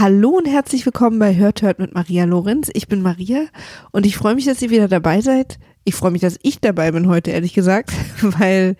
Hallo 0.00 0.30
und 0.30 0.48
herzlich 0.48 0.86
willkommen 0.86 1.18
bei 1.18 1.36
Hört 1.36 1.60
Hört 1.60 1.78
mit 1.78 1.92
Maria 1.92 2.24
Lorenz. 2.24 2.70
Ich 2.72 2.88
bin 2.88 3.02
Maria 3.02 3.44
und 3.90 4.06
ich 4.06 4.16
freue 4.16 4.34
mich, 4.34 4.46
dass 4.46 4.62
ihr 4.62 4.70
wieder 4.70 4.88
dabei 4.88 5.20
seid. 5.20 5.58
Ich 5.84 5.94
freue 5.94 6.10
mich, 6.10 6.22
dass 6.22 6.38
ich 6.40 6.58
dabei 6.58 6.90
bin 6.92 7.06
heute, 7.06 7.32
ehrlich 7.32 7.52
gesagt, 7.52 7.92
weil 8.22 8.76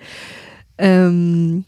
ähm, 0.79 1.67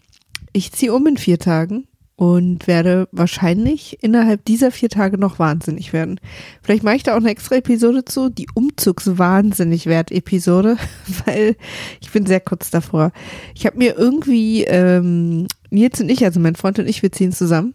ich 0.55 0.73
ziehe 0.73 0.95
um 0.95 1.07
in 1.07 1.19
vier 1.19 1.39
Tagen 1.39 1.87
und 2.17 2.67
werde 2.67 3.11
wahrscheinlich 3.13 4.03
innerhalb 4.03 4.43
dieser 4.47 4.71
vier 4.71 4.89
Tage 4.89 5.19
noch 5.19 5.39
wahnsinnig 5.39 5.93
werden. 5.93 6.19
Vielleicht 6.63 6.83
mache 6.83 6.97
ich 6.97 7.03
da 7.03 7.13
auch 7.13 7.21
eine 7.21 7.29
extra 7.29 7.57
Episode 7.57 8.07
zu, 8.07 8.31
die 8.31 8.47
Umzugswahnsinnig 8.55 9.85
wert 9.85 10.13
Episode, 10.13 10.79
weil 11.27 11.57
ich 12.01 12.11
bin 12.11 12.25
sehr 12.25 12.41
kurz 12.41 12.71
davor. 12.71 13.13
Ich 13.55 13.67
habe 13.67 13.77
mir 13.77 13.99
irgendwie, 13.99 14.65
ähm, 14.65 15.47
Nils 15.69 16.01
und 16.01 16.09
ich, 16.09 16.25
also 16.25 16.41
mein 16.41 16.57
Freund 16.57 16.79
und 16.79 16.89
ich, 16.89 17.03
wir 17.03 17.13
ziehen 17.13 17.33
zusammen 17.33 17.75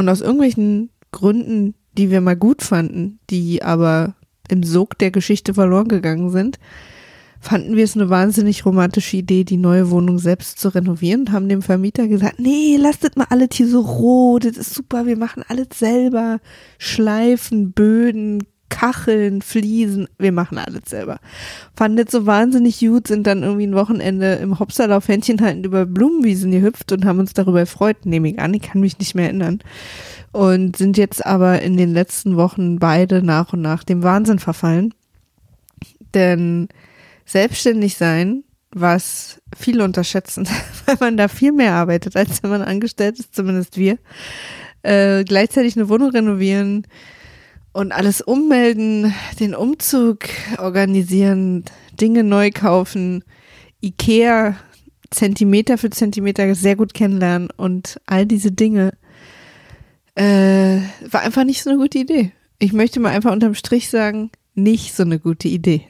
und 0.00 0.08
aus 0.08 0.20
irgendwelchen 0.20 0.90
Gründen, 1.12 1.74
die 1.92 2.10
wir 2.10 2.20
mal 2.20 2.36
gut 2.36 2.62
fanden, 2.62 3.20
die 3.30 3.62
aber 3.62 4.14
im 4.48 4.62
Sog 4.62 4.98
der 4.98 5.10
Geschichte 5.10 5.54
verloren 5.54 5.88
gegangen 5.88 6.30
sind, 6.30 6.58
fanden 7.40 7.76
wir 7.76 7.84
es 7.84 7.96
eine 7.96 8.10
wahnsinnig 8.10 8.66
romantische 8.66 9.16
Idee, 9.16 9.44
die 9.44 9.56
neue 9.56 9.90
Wohnung 9.90 10.18
selbst 10.18 10.58
zu 10.58 10.74
renovieren 10.74 11.20
und 11.20 11.32
haben 11.32 11.48
dem 11.48 11.62
Vermieter 11.62 12.08
gesagt, 12.08 12.38
nee, 12.38 12.76
lasst 12.78 13.16
mal 13.16 13.26
alles 13.30 13.50
hier 13.52 13.68
so 13.68 13.80
rot, 13.80 14.44
das 14.44 14.56
ist 14.56 14.74
super, 14.74 15.06
wir 15.06 15.16
machen 15.16 15.42
alles 15.48 15.68
selber. 15.74 16.40
Schleifen, 16.78 17.72
Böden, 17.72 18.44
Kacheln, 18.70 19.42
Fliesen, 19.42 20.08
wir 20.18 20.32
machen 20.32 20.56
alles 20.56 20.84
selber. 20.86 21.20
Fanden 21.76 21.98
das 21.98 22.10
so 22.10 22.24
wahnsinnig 22.24 22.80
gut, 22.80 23.08
sind 23.08 23.26
dann 23.26 23.42
irgendwie 23.42 23.66
ein 23.66 23.74
Wochenende 23.74 24.34
im 24.36 24.58
Hopserlauf 24.58 25.08
Händchen 25.08 25.42
haltend 25.42 25.66
über 25.66 25.84
Blumenwiesen 25.84 26.50
gehüpft 26.50 26.90
und 26.92 27.04
haben 27.04 27.18
uns 27.18 27.34
darüber 27.34 27.60
gefreut, 27.60 28.06
nehme 28.06 28.30
ich 28.30 28.38
an, 28.38 28.54
ich 28.54 28.62
kann 28.62 28.80
mich 28.80 28.98
nicht 28.98 29.14
mehr 29.14 29.26
erinnern. 29.26 29.58
Und 30.32 30.76
sind 30.76 30.96
jetzt 30.96 31.26
aber 31.26 31.60
in 31.60 31.76
den 31.76 31.92
letzten 31.92 32.36
Wochen 32.36 32.78
beide 32.78 33.22
nach 33.22 33.52
und 33.52 33.60
nach 33.60 33.84
dem 33.84 34.02
Wahnsinn 34.02 34.38
verfallen. 34.38 34.94
Denn 36.14 36.68
selbstständig 37.26 37.96
sein, 37.96 38.44
was 38.72 39.40
viele 39.56 39.84
unterschätzen, 39.84 40.48
weil 40.86 40.96
man 41.00 41.16
da 41.16 41.28
viel 41.28 41.52
mehr 41.52 41.74
arbeitet, 41.74 42.16
als 42.16 42.42
wenn 42.42 42.50
man 42.50 42.62
angestellt 42.62 43.18
ist, 43.18 43.34
zumindest 43.34 43.76
wir. 43.76 43.98
Äh, 44.82 45.24
gleichzeitig 45.24 45.76
eine 45.76 45.88
Wohnung 45.88 46.10
renovieren 46.10 46.86
und 47.72 47.92
alles 47.92 48.20
ummelden, 48.20 49.14
den 49.38 49.54
Umzug 49.54 50.24
organisieren, 50.58 51.64
Dinge 52.00 52.24
neu 52.24 52.50
kaufen, 52.50 53.24
Ikea 53.80 54.56
Zentimeter 55.10 55.76
für 55.76 55.90
Zentimeter 55.90 56.54
sehr 56.54 56.76
gut 56.76 56.94
kennenlernen 56.94 57.50
und 57.56 58.00
all 58.06 58.26
diese 58.26 58.52
Dinge 58.52 58.92
äh, 60.14 60.78
war 61.10 61.22
einfach 61.22 61.44
nicht 61.44 61.62
so 61.62 61.70
eine 61.70 61.78
gute 61.78 61.98
Idee. 61.98 62.32
Ich 62.58 62.72
möchte 62.72 63.00
mal 63.00 63.10
einfach 63.10 63.32
unterm 63.32 63.54
Strich 63.54 63.90
sagen, 63.90 64.30
nicht 64.54 64.94
so 64.94 65.02
eine 65.02 65.18
gute 65.18 65.48
Idee. 65.48 65.88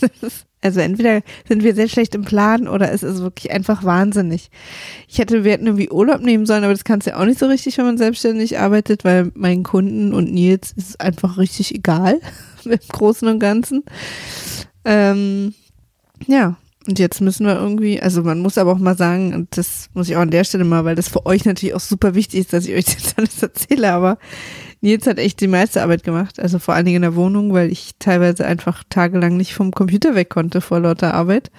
also 0.62 0.80
entweder 0.80 1.22
sind 1.48 1.62
wir 1.62 1.74
sehr 1.74 1.88
schlecht 1.88 2.14
im 2.14 2.24
Plan 2.24 2.68
oder 2.68 2.92
es 2.92 3.02
ist 3.02 3.22
wirklich 3.22 3.50
einfach 3.50 3.82
wahnsinnig. 3.84 4.50
Ich 5.08 5.18
hätte, 5.18 5.42
wir 5.44 5.52
hätten 5.52 5.66
irgendwie 5.66 5.90
Urlaub 5.90 6.20
nehmen 6.20 6.44
sollen, 6.44 6.64
aber 6.64 6.74
das 6.74 6.84
kannst 6.84 7.06
du 7.06 7.12
ja 7.12 7.18
auch 7.18 7.24
nicht 7.24 7.38
so 7.38 7.46
richtig, 7.46 7.78
wenn 7.78 7.86
man 7.86 7.98
selbstständig 7.98 8.58
arbeitet, 8.58 9.04
weil 9.04 9.32
meinen 9.34 9.62
Kunden 9.62 10.12
und 10.12 10.32
Nils 10.32 10.72
ist 10.72 11.00
einfach 11.00 11.38
richtig 11.38 11.74
egal 11.74 12.20
im 12.64 12.78
Großen 12.88 13.26
und 13.26 13.38
Ganzen. 13.38 13.84
Ähm, 14.84 15.54
ja, 16.26 16.56
und 16.86 16.98
jetzt 16.98 17.20
müssen 17.20 17.46
wir 17.46 17.56
irgendwie, 17.56 18.00
also 18.00 18.22
man 18.22 18.40
muss 18.40 18.58
aber 18.58 18.72
auch 18.72 18.78
mal 18.78 18.96
sagen, 18.96 19.34
und 19.34 19.56
das 19.56 19.88
muss 19.94 20.08
ich 20.08 20.16
auch 20.16 20.22
an 20.22 20.30
der 20.30 20.44
Stelle 20.44 20.64
mal, 20.64 20.84
weil 20.84 20.94
das 20.94 21.08
für 21.08 21.24
euch 21.26 21.44
natürlich 21.44 21.74
auch 21.74 21.80
super 21.80 22.14
wichtig 22.14 22.40
ist, 22.40 22.52
dass 22.52 22.66
ich 22.66 22.74
euch 22.74 22.84
das 22.96 23.16
alles 23.16 23.42
erzähle, 23.42 23.92
aber 23.92 24.18
Nils 24.80 25.06
hat 25.06 25.18
echt 25.18 25.40
die 25.40 25.46
meiste 25.46 25.82
Arbeit 25.82 26.04
gemacht, 26.04 26.40
also 26.40 26.58
vor 26.58 26.74
allen 26.74 26.86
Dingen 26.86 26.96
in 26.96 27.02
der 27.02 27.14
Wohnung, 27.16 27.52
weil 27.52 27.70
ich 27.70 27.92
teilweise 27.98 28.46
einfach 28.46 28.82
tagelang 28.88 29.36
nicht 29.36 29.54
vom 29.54 29.72
Computer 29.72 30.14
weg 30.14 30.30
konnte 30.30 30.60
vor 30.60 30.80
lauter 30.80 31.12
Arbeit. 31.14 31.50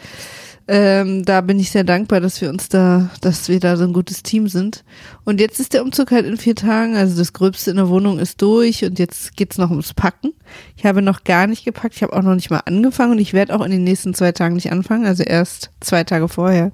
Ähm, 0.67 1.25
da 1.25 1.41
bin 1.41 1.59
ich 1.59 1.71
sehr 1.71 1.83
dankbar, 1.83 2.21
dass 2.21 2.39
wir 2.39 2.49
uns 2.49 2.69
da, 2.69 3.09
dass 3.21 3.49
wir 3.49 3.59
da 3.59 3.77
so 3.77 3.83
ein 3.83 3.93
gutes 3.93 4.23
Team 4.23 4.47
sind. 4.47 4.83
Und 5.25 5.39
jetzt 5.39 5.59
ist 5.59 5.73
der 5.73 5.83
Umzug 5.83 6.11
halt 6.11 6.25
in 6.25 6.37
vier 6.37 6.55
Tagen, 6.55 6.95
also 6.95 7.17
das 7.17 7.33
Gröbste 7.33 7.71
in 7.71 7.77
der 7.77 7.89
Wohnung 7.89 8.19
ist 8.19 8.41
durch 8.41 8.85
und 8.85 8.97
jetzt 8.97 9.35
geht's 9.35 9.57
noch 9.57 9.69
ums 9.69 9.93
Packen. 9.93 10.33
Ich 10.77 10.85
habe 10.85 11.01
noch 11.01 11.23
gar 11.23 11.47
nicht 11.47 11.65
gepackt, 11.65 11.95
ich 11.95 12.03
habe 12.03 12.13
auch 12.13 12.21
noch 12.21 12.35
nicht 12.35 12.51
mal 12.51 12.61
angefangen 12.65 13.13
und 13.13 13.19
ich 13.19 13.33
werde 13.33 13.53
auch 13.55 13.65
in 13.65 13.71
den 13.71 13.83
nächsten 13.83 14.13
zwei 14.13 14.31
Tagen 14.31 14.55
nicht 14.55 14.71
anfangen, 14.71 15.05
also 15.05 15.23
erst 15.23 15.71
zwei 15.79 16.03
Tage 16.03 16.27
vorher, 16.27 16.71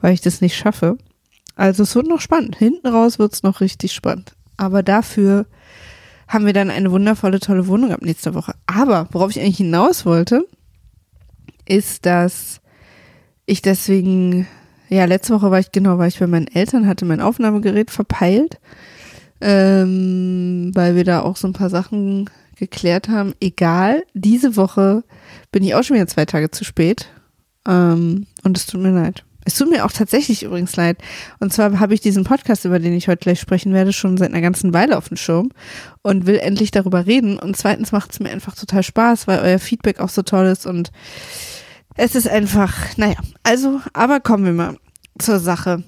weil 0.00 0.14
ich 0.14 0.20
das 0.20 0.40
nicht 0.40 0.56
schaffe. 0.56 0.96
Also 1.56 1.82
es 1.82 1.94
wird 1.94 2.06
noch 2.06 2.20
spannend. 2.20 2.56
Hinten 2.56 2.86
raus 2.86 3.18
wird's 3.18 3.42
noch 3.42 3.60
richtig 3.60 3.92
spannend. 3.92 4.36
Aber 4.56 4.82
dafür 4.82 5.46
haben 6.28 6.46
wir 6.46 6.52
dann 6.52 6.70
eine 6.70 6.90
wundervolle, 6.90 7.40
tolle 7.40 7.66
Wohnung 7.66 7.92
ab 7.92 8.02
nächster 8.02 8.34
Woche. 8.34 8.54
Aber 8.66 9.08
worauf 9.12 9.30
ich 9.30 9.40
eigentlich 9.40 9.58
hinaus 9.58 10.06
wollte, 10.06 10.46
ist, 11.66 12.06
dass 12.06 12.60
ich 13.44 13.62
deswegen, 13.62 14.46
ja, 14.88 15.04
letzte 15.04 15.34
Woche 15.34 15.50
war 15.50 15.60
ich, 15.60 15.72
genau, 15.72 15.98
war 15.98 16.06
ich 16.06 16.18
bei 16.18 16.26
meinen 16.26 16.48
Eltern, 16.48 16.86
hatte 16.86 17.04
mein 17.04 17.20
Aufnahmegerät 17.20 17.90
verpeilt, 17.90 18.58
ähm, 19.40 20.72
weil 20.74 20.96
wir 20.96 21.04
da 21.04 21.22
auch 21.22 21.36
so 21.36 21.46
ein 21.46 21.52
paar 21.52 21.70
Sachen 21.70 22.28
geklärt 22.56 23.08
haben. 23.08 23.34
Egal, 23.40 24.02
diese 24.14 24.56
Woche 24.56 25.04
bin 25.52 25.62
ich 25.62 25.74
auch 25.74 25.82
schon 25.82 25.96
wieder 25.96 26.06
zwei 26.06 26.24
Tage 26.24 26.50
zu 26.50 26.64
spät. 26.64 27.08
Ähm, 27.68 28.26
und 28.42 28.56
es 28.56 28.66
tut 28.66 28.80
mir 28.80 28.92
leid. 28.92 29.25
Es 29.46 29.54
tut 29.54 29.70
mir 29.70 29.84
auch 29.84 29.92
tatsächlich 29.92 30.42
übrigens 30.42 30.74
leid. 30.74 30.98
Und 31.38 31.52
zwar 31.52 31.78
habe 31.78 31.94
ich 31.94 32.00
diesen 32.00 32.24
Podcast, 32.24 32.64
über 32.64 32.80
den 32.80 32.92
ich 32.92 33.06
heute 33.06 33.20
gleich 33.20 33.38
sprechen 33.38 33.72
werde, 33.72 33.92
schon 33.92 34.16
seit 34.16 34.32
einer 34.32 34.40
ganzen 34.40 34.74
Weile 34.74 34.98
auf 34.98 35.06
dem 35.06 35.16
Schirm 35.16 35.50
und 36.02 36.26
will 36.26 36.38
endlich 36.38 36.72
darüber 36.72 37.06
reden. 37.06 37.38
Und 37.38 37.56
zweitens 37.56 37.92
macht 37.92 38.10
es 38.10 38.18
mir 38.18 38.30
einfach 38.30 38.56
total 38.56 38.82
Spaß, 38.82 39.28
weil 39.28 39.38
euer 39.38 39.60
Feedback 39.60 40.00
auch 40.00 40.08
so 40.08 40.22
toll 40.22 40.46
ist 40.46 40.66
und 40.66 40.90
es 41.96 42.16
ist 42.16 42.28
einfach, 42.28 42.74
naja, 42.96 43.14
also, 43.44 43.80
aber 43.92 44.18
kommen 44.18 44.44
wir 44.44 44.52
mal 44.52 44.76
zur 45.16 45.38
Sache. 45.38 45.84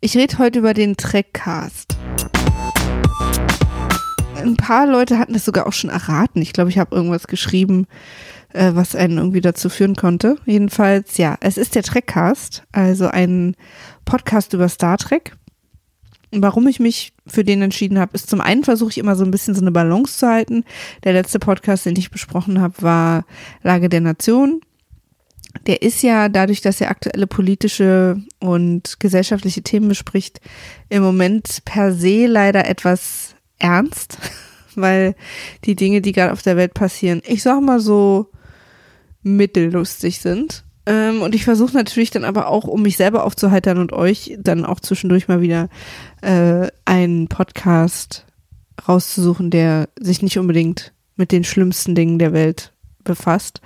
Ich 0.00 0.16
rede 0.16 0.38
heute 0.38 0.58
über 0.58 0.74
den 0.74 0.96
Trackcast. 0.96 1.96
Ein 4.34 4.56
paar 4.56 4.86
Leute 4.88 5.18
hatten 5.20 5.36
es 5.36 5.44
sogar 5.44 5.68
auch 5.68 5.72
schon 5.72 5.90
erraten. 5.90 6.42
Ich 6.42 6.52
glaube, 6.52 6.70
ich 6.70 6.78
habe 6.78 6.94
irgendwas 6.94 7.28
geschrieben, 7.28 7.86
äh, 8.52 8.72
was 8.74 8.94
einen 8.94 9.18
irgendwie 9.18 9.40
dazu 9.40 9.68
führen 9.68 9.96
konnte. 9.96 10.36
Jedenfalls, 10.46 11.16
ja, 11.18 11.36
es 11.40 11.56
ist 11.56 11.74
der 11.74 11.82
Trackcast, 11.82 12.64
also 12.72 13.08
ein 13.08 13.56
Podcast 14.04 14.52
über 14.52 14.68
Star 14.68 14.98
Trek. 14.98 15.36
Warum 16.30 16.66
ich 16.66 16.78
mich 16.78 17.14
für 17.26 17.42
den 17.42 17.62
entschieden 17.62 17.98
habe, 17.98 18.12
ist 18.14 18.28
zum 18.28 18.42
einen 18.42 18.62
versuche 18.62 18.90
ich 18.90 18.98
immer 18.98 19.16
so 19.16 19.24
ein 19.24 19.30
bisschen 19.30 19.54
so 19.54 19.62
eine 19.62 19.70
Balance 19.72 20.18
zu 20.18 20.28
halten. 20.28 20.64
Der 21.04 21.14
letzte 21.14 21.38
Podcast, 21.38 21.86
den 21.86 21.96
ich 21.96 22.10
besprochen 22.10 22.60
habe, 22.60 22.74
war 22.82 23.24
Lage 23.62 23.88
der 23.88 24.02
Nation 24.02 24.60
der 25.66 25.82
ist 25.82 26.02
ja 26.02 26.28
dadurch, 26.28 26.60
dass 26.60 26.80
er 26.80 26.90
aktuelle 26.90 27.26
politische 27.26 28.20
und 28.40 29.00
gesellschaftliche 29.00 29.62
Themen 29.62 29.88
bespricht, 29.88 30.40
im 30.88 31.02
Moment 31.02 31.64
per 31.64 31.92
se 31.92 32.26
leider 32.26 32.66
etwas 32.66 33.34
ernst, 33.58 34.18
weil 34.74 35.14
die 35.64 35.74
Dinge, 35.74 36.00
die 36.00 36.12
gerade 36.12 36.32
auf 36.32 36.42
der 36.42 36.56
Welt 36.56 36.74
passieren, 36.74 37.22
ich 37.26 37.42
sag 37.42 37.60
mal 37.60 37.80
so 37.80 38.30
mittellustig 39.22 40.20
sind. 40.20 40.64
Ähm, 40.86 41.22
und 41.22 41.34
ich 41.34 41.44
versuche 41.44 41.74
natürlich 41.74 42.10
dann 42.10 42.24
aber 42.24 42.48
auch, 42.48 42.64
um 42.64 42.82
mich 42.82 42.96
selber 42.96 43.24
aufzuheitern 43.24 43.78
und 43.78 43.92
euch 43.92 44.36
dann 44.38 44.64
auch 44.64 44.80
zwischendurch 44.80 45.28
mal 45.28 45.40
wieder 45.40 45.68
äh, 46.22 46.68
einen 46.84 47.28
Podcast 47.28 48.26
rauszusuchen, 48.86 49.50
der 49.50 49.88
sich 50.00 50.22
nicht 50.22 50.38
unbedingt 50.38 50.92
mit 51.16 51.32
den 51.32 51.44
schlimmsten 51.44 51.94
Dingen 51.94 52.18
der 52.18 52.32
Welt 52.32 52.72
befasst, 53.04 53.60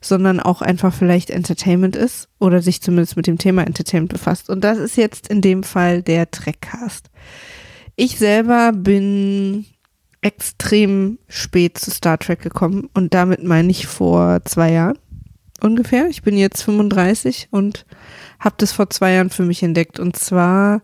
sondern 0.00 0.40
auch 0.40 0.62
einfach 0.62 0.94
vielleicht 0.94 1.30
Entertainment 1.30 1.96
ist 1.96 2.28
oder 2.38 2.62
sich 2.62 2.80
zumindest 2.80 3.16
mit 3.16 3.26
dem 3.26 3.38
Thema 3.38 3.66
Entertainment 3.66 4.12
befasst. 4.12 4.48
Und 4.48 4.62
das 4.62 4.78
ist 4.78 4.96
jetzt 4.96 5.28
in 5.28 5.40
dem 5.40 5.62
Fall 5.62 6.02
der 6.02 6.30
Trackcast. 6.30 7.10
Ich 7.96 8.18
selber 8.18 8.72
bin 8.72 9.66
extrem 10.22 11.18
spät 11.28 11.76
zu 11.76 11.90
Star 11.90 12.18
Trek 12.18 12.40
gekommen 12.40 12.88
und 12.94 13.12
damit 13.12 13.44
meine 13.44 13.70
ich 13.70 13.86
vor 13.86 14.40
zwei 14.44 14.72
Jahren 14.72 14.98
ungefähr. 15.60 16.08
Ich 16.08 16.22
bin 16.22 16.36
jetzt 16.36 16.62
35 16.62 17.48
und 17.50 17.86
habe 18.40 18.56
das 18.58 18.72
vor 18.72 18.90
zwei 18.90 19.12
Jahren 19.12 19.30
für 19.30 19.44
mich 19.44 19.62
entdeckt. 19.62 19.98
Und 19.98 20.16
zwar 20.16 20.82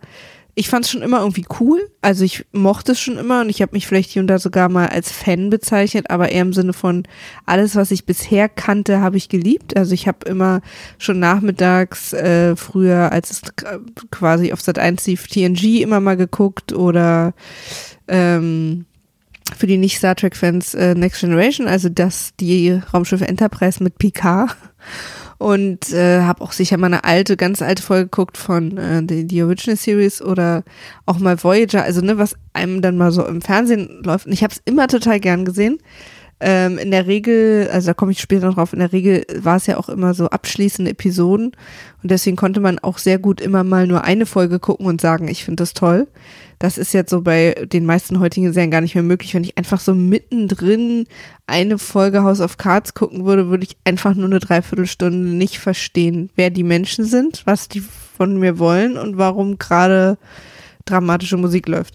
ich 0.54 0.68
fand 0.68 0.84
es 0.84 0.90
schon 0.90 1.02
immer 1.02 1.20
irgendwie 1.20 1.46
cool. 1.60 1.90
Also 2.02 2.22
ich 2.22 2.44
mochte 2.52 2.92
es 2.92 3.00
schon 3.00 3.16
immer 3.16 3.40
und 3.40 3.48
ich 3.48 3.62
habe 3.62 3.72
mich 3.72 3.86
vielleicht 3.86 4.10
hier 4.10 4.20
und 4.20 4.26
da 4.26 4.38
sogar 4.38 4.68
mal 4.68 4.88
als 4.88 5.10
Fan 5.10 5.48
bezeichnet, 5.48 6.10
aber 6.10 6.30
eher 6.30 6.42
im 6.42 6.52
Sinne 6.52 6.72
von 6.72 7.04
alles, 7.46 7.76
was 7.76 7.90
ich 7.90 8.04
bisher 8.04 8.48
kannte, 8.48 9.00
habe 9.00 9.16
ich 9.16 9.28
geliebt. 9.28 9.76
Also 9.76 9.94
ich 9.94 10.06
habe 10.06 10.28
immer 10.28 10.60
schon 10.98 11.18
nachmittags 11.18 12.12
äh, 12.12 12.56
früher, 12.56 13.12
als 13.12 13.30
es 13.30 13.42
quasi 14.10 14.52
auf 14.52 14.60
Sat 14.60 14.78
1 14.78 15.06
lief, 15.06 15.28
TNG 15.28 15.80
immer 15.80 16.00
mal 16.00 16.16
geguckt 16.16 16.72
oder 16.72 17.32
ähm, 18.08 18.84
für 19.56 19.66
die 19.66 19.76
nicht 19.76 19.98
Star 19.98 20.14
Trek 20.14 20.36
Fans 20.36 20.74
äh, 20.74 20.94
Next 20.94 21.20
Generation, 21.20 21.66
also 21.66 21.88
das 21.88 22.30
die 22.38 22.80
Raumschiffe 22.92 23.26
Enterprise 23.26 23.82
mit 23.82 23.98
Picard 23.98 24.56
und 25.40 25.90
äh, 25.92 26.20
habe 26.20 26.42
auch 26.42 26.52
sicher 26.52 26.76
mal 26.76 26.88
eine 26.88 27.04
alte, 27.04 27.38
ganz 27.38 27.62
alte 27.62 27.82
Folge 27.82 28.04
geguckt 28.04 28.36
von 28.36 28.76
äh, 28.76 29.02
die, 29.02 29.26
die 29.26 29.42
Original 29.42 29.76
Series 29.76 30.20
oder 30.20 30.64
auch 31.06 31.18
mal 31.18 31.42
Voyager, 31.42 31.82
also 31.82 32.02
ne, 32.02 32.18
was 32.18 32.36
einem 32.52 32.82
dann 32.82 32.98
mal 32.98 33.10
so 33.10 33.24
im 33.24 33.40
Fernsehen 33.40 34.02
läuft. 34.04 34.26
Und 34.26 34.32
ich 34.32 34.42
habe 34.42 34.52
es 34.52 34.60
immer 34.66 34.86
total 34.86 35.18
gern 35.18 35.46
gesehen. 35.46 35.78
Ähm, 36.42 36.78
in 36.78 36.90
der 36.90 37.06
Regel, 37.06 37.68
also 37.70 37.88
da 37.88 37.94
komme 37.94 38.12
ich 38.12 38.20
später 38.20 38.46
noch 38.46 38.54
drauf, 38.54 38.72
in 38.72 38.78
der 38.78 38.92
Regel 38.92 39.26
war 39.34 39.56
es 39.56 39.66
ja 39.66 39.76
auch 39.76 39.90
immer 39.90 40.14
so 40.14 40.28
abschließende 40.28 40.92
Episoden 40.92 41.52
und 42.02 42.10
deswegen 42.10 42.36
konnte 42.36 42.60
man 42.60 42.78
auch 42.78 42.96
sehr 42.96 43.18
gut 43.18 43.42
immer 43.42 43.62
mal 43.62 43.86
nur 43.86 44.04
eine 44.04 44.24
Folge 44.24 44.58
gucken 44.58 44.86
und 44.86 45.02
sagen, 45.02 45.28
ich 45.28 45.44
finde 45.44 45.62
das 45.62 45.74
toll. 45.74 46.08
Das 46.58 46.78
ist 46.78 46.94
jetzt 46.94 47.10
so 47.10 47.22
bei 47.22 47.54
den 47.72 47.86
meisten 47.86 48.20
heutigen 48.20 48.52
Serien 48.52 48.70
gar 48.70 48.80
nicht 48.80 48.94
mehr 48.94 49.04
möglich. 49.04 49.34
Wenn 49.34 49.44
ich 49.44 49.56
einfach 49.56 49.80
so 49.80 49.94
mittendrin 49.94 51.06
eine 51.46 51.78
Folge 51.78 52.22
House 52.22 52.40
of 52.40 52.58
Cards 52.58 52.94
gucken 52.94 53.24
würde, 53.24 53.48
würde 53.48 53.64
ich 53.64 53.76
einfach 53.84 54.14
nur 54.14 54.26
eine 54.26 54.40
Dreiviertelstunde 54.40 55.18
nicht 55.18 55.58
verstehen, 55.58 56.30
wer 56.36 56.50
die 56.50 56.64
Menschen 56.64 57.04
sind, 57.04 57.42
was 57.46 57.68
die 57.68 57.80
von 57.80 58.38
mir 58.38 58.58
wollen 58.58 58.96
und 58.98 59.16
warum 59.16 59.58
gerade 59.58 60.18
dramatische 60.90 61.36
Musik 61.36 61.68
läuft. 61.68 61.94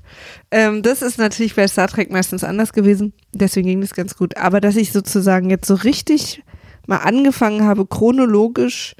Ähm, 0.52 0.82
das 0.82 1.02
ist 1.02 1.18
natürlich 1.18 1.56
bei 1.56 1.68
Star 1.68 1.88
Trek 1.88 2.12
meistens 2.12 2.44
anders 2.44 2.74
gewesen. 2.74 3.14
Deswegen 3.34 3.68
ging 3.68 3.82
das 3.82 3.94
ganz 3.94 4.16
gut. 4.16 4.38
Aber 4.38 4.62
dass 4.62 4.76
ich 4.76 4.92
sozusagen 4.92 5.50
jetzt 5.50 5.68
so 5.68 5.76
richtig 5.76 6.44
mal 6.88 6.98
angefangen 6.98 7.64
habe, 7.64 7.86
chronologisch 7.86 8.96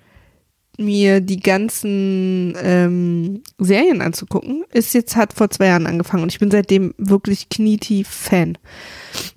mir 0.78 1.22
die 1.22 1.40
ganzen 1.40 2.56
ähm, 2.62 3.44
Serien 3.58 4.02
anzugucken, 4.02 4.64
ist 4.72 4.94
jetzt 4.94 5.16
hat 5.16 5.34
vor 5.34 5.50
zwei 5.50 5.68
Jahren 5.68 5.88
angefangen 5.88 6.24
und 6.24 6.32
ich 6.32 6.40
bin 6.40 6.52
seitdem 6.52 6.94
wirklich 6.98 7.50
knietief 7.50 8.08
Fan. 8.08 8.58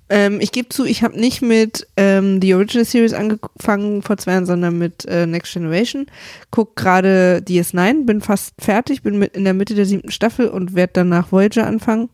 Ähm, 0.09 0.39
ich 0.41 0.51
gebe 0.51 0.69
zu, 0.69 0.85
ich 0.85 1.03
habe 1.03 1.19
nicht 1.19 1.41
mit 1.41 1.87
ähm, 1.97 2.41
The 2.41 2.55
Original 2.55 2.85
Series 2.85 3.13
angefangen 3.13 4.01
vor 4.01 4.17
zwei 4.17 4.33
Jahren, 4.33 4.45
sondern 4.45 4.77
mit 4.77 5.05
äh, 5.05 5.25
Next 5.25 5.53
Generation. 5.53 6.07
Guck 6.51 6.75
gerade 6.75 7.43
DS9, 7.47 8.05
bin 8.05 8.21
fast 8.21 8.53
fertig, 8.59 9.03
bin 9.03 9.19
mit 9.19 9.35
in 9.35 9.43
der 9.43 9.53
Mitte 9.53 9.75
der 9.75 9.85
siebten 9.85 10.11
Staffel 10.11 10.47
und 10.47 10.75
werde 10.75 10.93
danach 10.93 11.31
Voyager 11.31 11.67
anfangen 11.67 12.09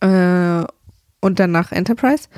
äh, 0.00 0.64
und 1.20 1.38
danach 1.38 1.72
Enterprise. 1.72 2.28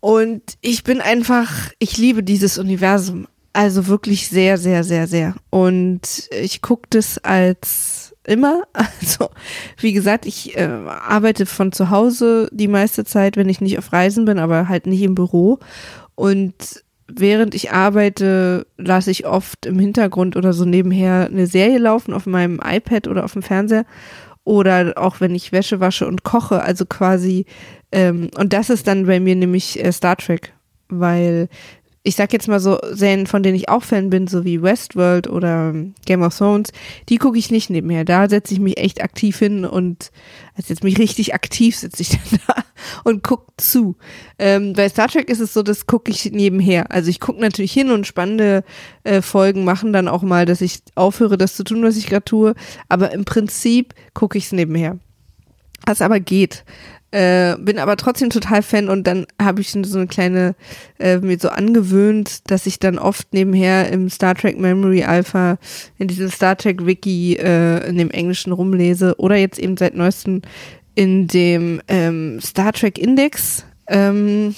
Und 0.00 0.42
ich 0.60 0.84
bin 0.84 1.00
einfach, 1.00 1.72
ich 1.78 1.96
liebe 1.98 2.22
dieses 2.22 2.58
Universum. 2.58 3.26
Also 3.52 3.86
wirklich 3.86 4.28
sehr, 4.28 4.58
sehr, 4.58 4.84
sehr, 4.84 5.06
sehr. 5.06 5.34
Und 5.50 6.28
ich 6.30 6.62
gucke 6.62 6.86
das 6.90 7.18
als 7.18 8.14
immer. 8.24 8.62
Also, 9.00 9.30
wie 9.78 9.92
gesagt, 9.92 10.26
ich 10.26 10.56
äh, 10.56 10.64
arbeite 10.64 11.46
von 11.46 11.72
zu 11.72 11.90
Hause 11.90 12.48
die 12.52 12.68
meiste 12.68 13.04
Zeit, 13.04 13.36
wenn 13.36 13.48
ich 13.48 13.60
nicht 13.60 13.78
auf 13.78 13.92
Reisen 13.92 14.24
bin, 14.24 14.38
aber 14.38 14.68
halt 14.68 14.86
nicht 14.86 15.02
im 15.02 15.14
Büro. 15.14 15.58
Und 16.14 16.84
während 17.08 17.54
ich 17.54 17.72
arbeite, 17.72 18.66
lasse 18.76 19.10
ich 19.10 19.26
oft 19.26 19.66
im 19.66 19.78
Hintergrund 19.78 20.36
oder 20.36 20.52
so 20.52 20.64
nebenher 20.64 21.26
eine 21.26 21.46
Serie 21.46 21.78
laufen 21.78 22.12
auf 22.12 22.26
meinem 22.26 22.60
iPad 22.62 23.08
oder 23.08 23.24
auf 23.24 23.32
dem 23.32 23.42
Fernseher. 23.42 23.84
Oder 24.44 24.94
auch 24.96 25.20
wenn 25.20 25.34
ich 25.34 25.52
Wäsche 25.52 25.80
wasche 25.80 26.06
und 26.06 26.22
koche, 26.22 26.62
also 26.62 26.86
quasi, 26.86 27.44
ähm, 27.92 28.30
und 28.36 28.52
das 28.52 28.70
ist 28.70 28.86
dann 28.86 29.06
bei 29.06 29.20
mir 29.20 29.36
nämlich 29.36 29.82
äh, 29.82 29.92
Star 29.92 30.16
Trek, 30.16 30.54
weil 30.88 31.48
ich 32.08 32.16
sag 32.16 32.32
jetzt 32.32 32.48
mal 32.48 32.58
so 32.58 32.78
Serien, 32.90 33.26
von 33.26 33.42
denen 33.42 33.54
ich 33.54 33.68
auch 33.68 33.82
Fan 33.82 34.08
bin, 34.08 34.28
so 34.28 34.42
wie 34.42 34.62
Westworld 34.62 35.28
oder 35.28 35.74
Game 36.06 36.22
of 36.22 36.34
Thrones, 36.34 36.72
die 37.10 37.18
gucke 37.18 37.38
ich 37.38 37.50
nicht 37.50 37.68
nebenher. 37.68 38.06
Da 38.06 38.30
setze 38.30 38.54
ich 38.54 38.60
mich 38.60 38.78
echt 38.78 39.02
aktiv 39.02 39.38
hin 39.38 39.66
und 39.66 40.10
also 40.54 40.72
jetzt 40.72 40.82
mich 40.82 40.98
richtig 40.98 41.34
aktiv 41.34 41.76
sitze 41.76 42.00
ich 42.00 42.08
dann 42.30 42.40
da 42.46 42.54
und 43.04 43.22
guck 43.22 43.48
zu. 43.58 43.96
Ähm, 44.38 44.72
bei 44.72 44.88
Star 44.88 45.08
Trek 45.08 45.28
ist 45.28 45.40
es 45.40 45.52
so, 45.52 45.62
das 45.62 45.86
gucke 45.86 46.10
ich 46.10 46.32
nebenher. 46.32 46.90
Also 46.90 47.10
ich 47.10 47.20
gucke 47.20 47.42
natürlich 47.42 47.72
hin 47.72 47.90
und 47.90 48.06
spannende 48.06 48.64
äh, 49.04 49.20
Folgen 49.20 49.64
machen 49.64 49.92
dann 49.92 50.08
auch 50.08 50.22
mal, 50.22 50.46
dass 50.46 50.62
ich 50.62 50.80
aufhöre, 50.94 51.36
das 51.36 51.56
zu 51.56 51.62
tun, 51.62 51.82
was 51.82 51.98
ich 51.98 52.06
gerade 52.06 52.24
tue. 52.24 52.54
Aber 52.88 53.12
im 53.12 53.26
Prinzip 53.26 53.92
gucke 54.14 54.38
ich 54.38 54.46
es 54.46 54.52
nebenher. 54.52 54.98
Was 55.84 56.00
aber 56.00 56.20
geht. 56.20 56.64
Äh, 57.10 57.56
bin 57.58 57.78
aber 57.78 57.96
trotzdem 57.96 58.28
total 58.28 58.60
Fan 58.60 58.90
und 58.90 59.06
dann 59.06 59.26
habe 59.40 59.62
ich 59.62 59.70
so 59.70 59.98
eine 59.98 60.06
kleine 60.08 60.54
äh, 60.98 61.16
mir 61.16 61.38
so 61.38 61.48
angewöhnt, 61.48 62.50
dass 62.50 62.66
ich 62.66 62.80
dann 62.80 62.98
oft 62.98 63.32
nebenher 63.32 63.90
im 63.90 64.10
Star 64.10 64.34
Trek 64.34 64.58
Memory 64.58 65.04
Alpha 65.04 65.56
in 65.96 66.08
diesem 66.08 66.30
Star 66.30 66.54
Trek 66.54 66.84
Wiki 66.84 67.36
äh, 67.36 67.88
in 67.88 67.96
dem 67.96 68.10
Englischen 68.10 68.52
rumlese 68.52 69.14
oder 69.16 69.36
jetzt 69.36 69.58
eben 69.58 69.78
seit 69.78 69.94
neuestem 69.94 70.42
in 70.94 71.28
dem 71.28 71.80
ähm, 71.88 72.40
Star 72.42 72.74
Trek 72.74 72.98
Index. 72.98 73.64
Ähm, 73.86 74.54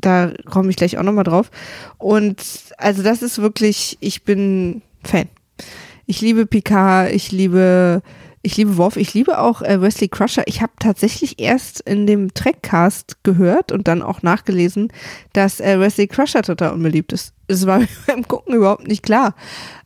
da 0.00 0.32
komme 0.44 0.70
ich 0.70 0.76
gleich 0.76 0.98
auch 0.98 1.04
nochmal 1.04 1.24
drauf. 1.24 1.52
Und 1.98 2.42
also 2.78 3.04
das 3.04 3.22
ist 3.22 3.38
wirklich, 3.38 3.96
ich 4.00 4.24
bin 4.24 4.82
Fan. 5.04 5.28
Ich 6.06 6.20
liebe 6.20 6.46
Picard, 6.46 7.12
ich 7.12 7.30
liebe 7.30 8.02
ich 8.46 8.56
liebe 8.56 8.76
Worf, 8.76 8.96
ich 8.96 9.12
liebe 9.12 9.40
auch 9.40 9.60
äh, 9.60 9.82
Wesley 9.82 10.06
Crusher. 10.06 10.44
Ich 10.46 10.62
habe 10.62 10.72
tatsächlich 10.78 11.40
erst 11.40 11.80
in 11.80 12.06
dem 12.06 12.32
Trackcast 12.32 13.24
gehört 13.24 13.72
und 13.72 13.88
dann 13.88 14.02
auch 14.02 14.22
nachgelesen, 14.22 14.92
dass 15.32 15.58
äh, 15.58 15.80
Wesley 15.80 16.06
Crusher 16.06 16.42
total 16.42 16.72
unbeliebt 16.72 17.12
ist. 17.12 17.34
Es 17.48 17.66
war 17.66 17.78
mir 17.80 17.88
beim 18.06 18.28
Gucken 18.28 18.54
überhaupt 18.54 18.86
nicht 18.86 19.02
klar. 19.02 19.34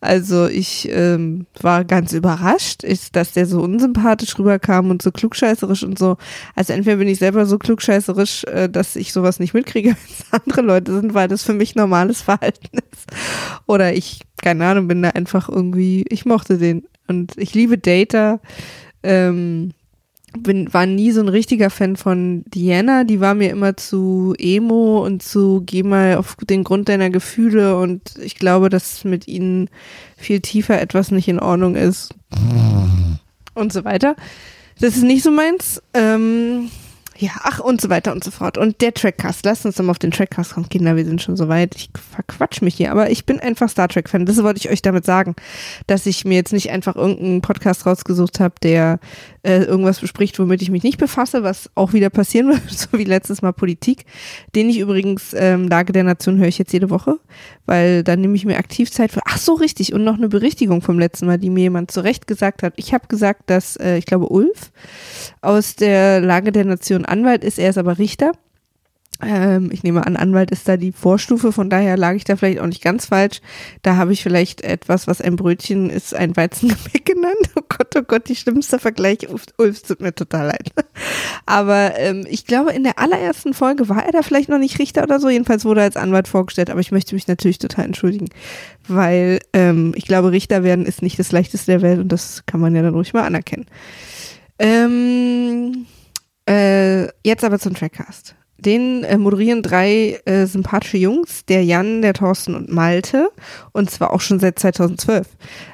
Also 0.03 0.47
ich 0.47 0.87
ähm, 0.93 1.47
war 1.63 1.87
ganz 1.87 2.13
überrascht, 2.13 2.85
ist, 2.85 3.17
dass 3.17 3.33
der 3.33 3.47
so 3.47 3.63
unsympathisch 3.63 4.39
rüberkam 4.39 4.91
und 4.91 5.01
so 5.01 5.11
klugscheißerisch 5.11 5.83
und 5.83 5.99
so. 5.99 6.19
Also 6.55 6.75
entweder 6.75 6.97
bin 6.99 7.09
ich 7.09 7.19
selber 7.19 7.47
so 7.47 7.57
klugscheißerisch, 7.57 8.45
äh, 8.45 8.69
dass 8.69 8.95
ich 8.95 9.15
sowas 9.15 9.41
nicht 9.41 9.55
mitkriege, 9.55 9.89
wenn 9.97 9.97
es 10.19 10.33
andere 10.33 10.61
Leute 10.61 10.93
sind, 10.93 11.15
weil 11.15 11.29
das 11.29 11.45
für 11.45 11.55
mich 11.55 11.77
normales 11.77 12.21
Verhalten 12.21 12.77
ist. 12.93 13.07
Oder 13.67 13.95
ich, 13.95 14.21
keine 14.43 14.67
Ahnung, 14.67 14.87
bin 14.87 15.01
da 15.01 15.09
einfach 15.09 15.49
irgendwie, 15.49 16.05
ich 16.11 16.27
mochte 16.27 16.59
den 16.59 16.85
und 17.11 17.37
ich 17.37 17.53
liebe 17.55 17.77
Data. 17.77 18.41
Ähm, 19.03 19.73
bin, 20.39 20.73
war 20.73 20.87
nie 20.87 21.11
so 21.11 21.21
ein 21.21 21.29
richtiger 21.29 21.71
Fan 21.71 21.97
von 21.97 22.45
Diana. 22.47 23.05
Die 23.05 23.21
war 23.21 23.35
mir 23.35 23.51
immer 23.51 23.77
zu 23.77 24.35
emo 24.39 25.05
und 25.05 25.23
zu 25.23 25.63
geh 25.67 25.83
mal 25.83 26.17
auf 26.17 26.37
den 26.37 26.63
Grund 26.65 26.89
deiner 26.89 27.11
Gefühle. 27.11 27.77
Und 27.77 28.17
ich 28.23 28.37
glaube, 28.37 28.69
dass 28.69 29.05
mit 29.05 29.27
ihnen 29.27 29.69
viel 30.17 30.41
tiefer 30.41 30.81
etwas 30.81 31.11
nicht 31.11 31.29
in 31.29 31.41
Ordnung 31.41 31.75
ist. 31.75 32.15
Und 33.55 33.73
so 33.73 33.85
weiter. 33.85 34.15
Das 34.81 34.97
ist 34.97 35.03
nicht 35.03 35.25
so 35.25 35.33
meins. 35.33 35.83
Ähm, 35.95 36.71
ja, 37.21 37.33
ach 37.43 37.61
und 37.61 37.81
so 37.81 37.91
weiter 37.91 38.13
und 38.13 38.25
so 38.25 38.31
fort. 38.31 38.57
Und 38.57 38.81
der 38.81 38.95
Trackcast, 38.95 39.45
lasst 39.45 39.67
uns 39.67 39.77
doch 39.77 39.85
mal 39.85 39.91
auf 39.91 39.99
den 39.99 40.11
Trackcast 40.11 40.55
kommen, 40.55 40.69
Kinder, 40.71 40.97
wir 40.97 41.05
sind 41.05 41.21
schon 41.21 41.37
so 41.37 41.49
weit. 41.49 41.75
Ich 41.77 41.91
verquatsch 42.15 42.63
mich 42.63 42.77
hier, 42.77 42.91
aber 42.91 43.11
ich 43.11 43.27
bin 43.27 43.39
einfach 43.39 43.69
Star 43.69 43.89
Trek-Fan. 43.89 44.25
Das 44.25 44.43
wollte 44.43 44.59
ich 44.59 44.71
euch 44.71 44.81
damit 44.81 45.05
sagen, 45.05 45.37
dass 45.87 46.07
ich 46.07 46.25
mir 46.25 46.37
jetzt 46.37 46.53
nicht 46.55 46.71
einfach 46.71 46.97
irgendeinen 46.97 47.43
Podcast 47.43 47.85
rausgesucht 47.85 48.41
habe, 48.41 48.55
der 48.63 49.01
äh, 49.43 49.63
irgendwas 49.63 50.01
bespricht, 50.01 50.39
womit 50.39 50.63
ich 50.63 50.71
mich 50.71 50.83
nicht 50.83 50.99
befasse, 50.99 51.43
was 51.43 51.71
auch 51.75 51.93
wieder 51.93 52.11
passieren 52.11 52.49
wird, 52.51 52.71
so 52.71 52.89
wie 52.93 53.05
letztes 53.05 53.43
Mal 53.43 53.53
Politik, 53.53 54.05
den 54.55 54.69
ich 54.69 54.79
übrigens 54.79 55.35
ähm, 55.35 55.69
Lage 55.69 55.93
der 55.93 56.05
Nation 56.05 56.39
höre 56.39 56.49
ich 56.49 56.59
jetzt 56.59 56.73
jede 56.73 56.91
Woche, 56.91 57.19
weil 57.67 58.05
dann 58.05 58.21
nehme 58.21 58.37
ich 58.37 58.45
mir 58.45 58.59
aktiv 58.59 58.91
Zeit 58.91 59.13
für. 59.13 59.21
Ach 59.25 59.39
so, 59.39 59.55
richtig. 59.55 59.93
Und 59.93 60.05
noch 60.05 60.17
eine 60.17 60.29
Berichtigung 60.29 60.83
vom 60.83 60.99
letzten 60.99 61.27
Mal, 61.27 61.39
die 61.39 61.51
mir 61.51 61.63
jemand 61.63 61.91
zurecht 61.91 62.27
gesagt 62.27 62.63
hat. 62.63 62.75
Ich 62.77 62.93
habe 62.93 63.07
gesagt, 63.09 63.49
dass, 63.49 63.77
äh, 63.77 63.97
ich 63.97 64.07
glaube, 64.07 64.29
Ulf 64.29 64.73
aus 65.41 65.77
der 65.77 66.21
Lage 66.21 66.53
der 66.53 66.65
Nation 66.65 67.05
Anwalt 67.05 67.45
ist, 67.45 67.59
er 67.59 67.71
ist 67.71 67.79
aber 67.79 67.99
Richter. 67.99 68.33
Ähm, 69.23 69.71
ich 69.73 69.83
nehme 69.83 70.07
an, 70.07 70.17
Anwalt 70.17 70.51
ist 70.51 70.69
da 70.69 70.77
die 70.77 70.93
Vorstufe, 70.93 71.53
von 71.53 71.71
daher 71.71 71.97
lag 71.97 72.15
ich 72.15 72.25
da 72.25 72.37
vielleicht 72.37 72.61
auch 72.61 72.67
nicht 72.67 72.83
ganz 72.83 73.07
falsch. 73.07 73.41
Da 73.83 73.97
habe 73.97 74.13
ich 74.13 74.23
vielleicht 74.23 74.63
etwas, 74.63 75.07
was 75.07 75.21
ein 75.21 75.37
Brötchen 75.37 75.91
ist, 75.91 76.15
ein 76.15 76.37
Weizengebäck 76.37 77.05
genannt. 77.05 77.51
Oh 77.57 77.63
Gott, 77.69 77.95
oh 77.97 78.03
Gott, 78.03 78.29
die 78.29 78.37
schlimmste 78.37 78.79
Vergleich. 78.79 79.29
Ulf, 79.59 79.83
tut 79.83 80.01
mir 80.01 80.15
total 80.15 80.49
leid. 80.49 80.71
Aber 81.47 81.99
ähm, 81.99 82.27
ich 82.29 82.47
glaube, 82.47 82.73
in 82.73 82.85
der 82.85 82.99
allerersten 82.99 83.55
Folge 83.55 83.89
war 83.89 84.05
er 84.05 84.13
da 84.13 84.23
vielleicht 84.23 84.49
noch 84.49 84.59
nicht 84.59 84.79
Richter 84.79 85.03
oder 85.03 85.21
so. 85.21 85.29
Jedenfalls 85.29 85.65
wurde 85.65 85.81
er 85.81 85.85
als 85.85 85.97
Anwalt 85.97 86.29
vorgestellt, 86.29 86.71
aber 86.71 86.81
ich 86.81 86.93
möchte 86.93 87.15
mich 87.15 87.27
natürlich 87.27 87.59
total 87.59 87.87
entschuldigen, 87.87 88.29
weil 88.89 89.41
ähm, 89.53 89.93
ich 89.97 90.07
glaube, 90.07 90.33
Richter 90.33 90.63
werden 90.63 90.87
ist 90.87 91.03
nicht 91.03 91.19
das 91.19 91.33
leichteste 91.33 91.73
der 91.73 91.83
Welt 91.83 91.99
und 91.99 92.09
das 92.09 92.45
kann 92.47 92.61
man 92.61 92.75
ja 92.75 92.83
dann 92.83 92.95
ruhig 92.95 93.13
mal 93.13 93.25
anerkennen. 93.25 93.67
Ähm, 94.59 95.87
äh, 96.49 97.07
jetzt 97.25 97.45
aber 97.45 97.59
zum 97.59 97.75
Trackcast. 97.75 98.35
Den 98.65 99.05
äh, 99.05 99.17
moderieren 99.17 99.63
drei 99.63 100.21
äh, 100.25 100.47
sympathische 100.47 100.99
Jungs, 100.99 101.45
der 101.47 101.65
Jan, 101.65 102.03
der 102.03 102.15
Thorsten 102.15 102.55
und 102.55 102.71
Malte. 102.71 103.31
Und 103.73 103.91
zwar 103.91 104.13
auch 104.13 104.21
schon 104.21 104.39
seit 104.39 104.59
2012. 104.59 105.27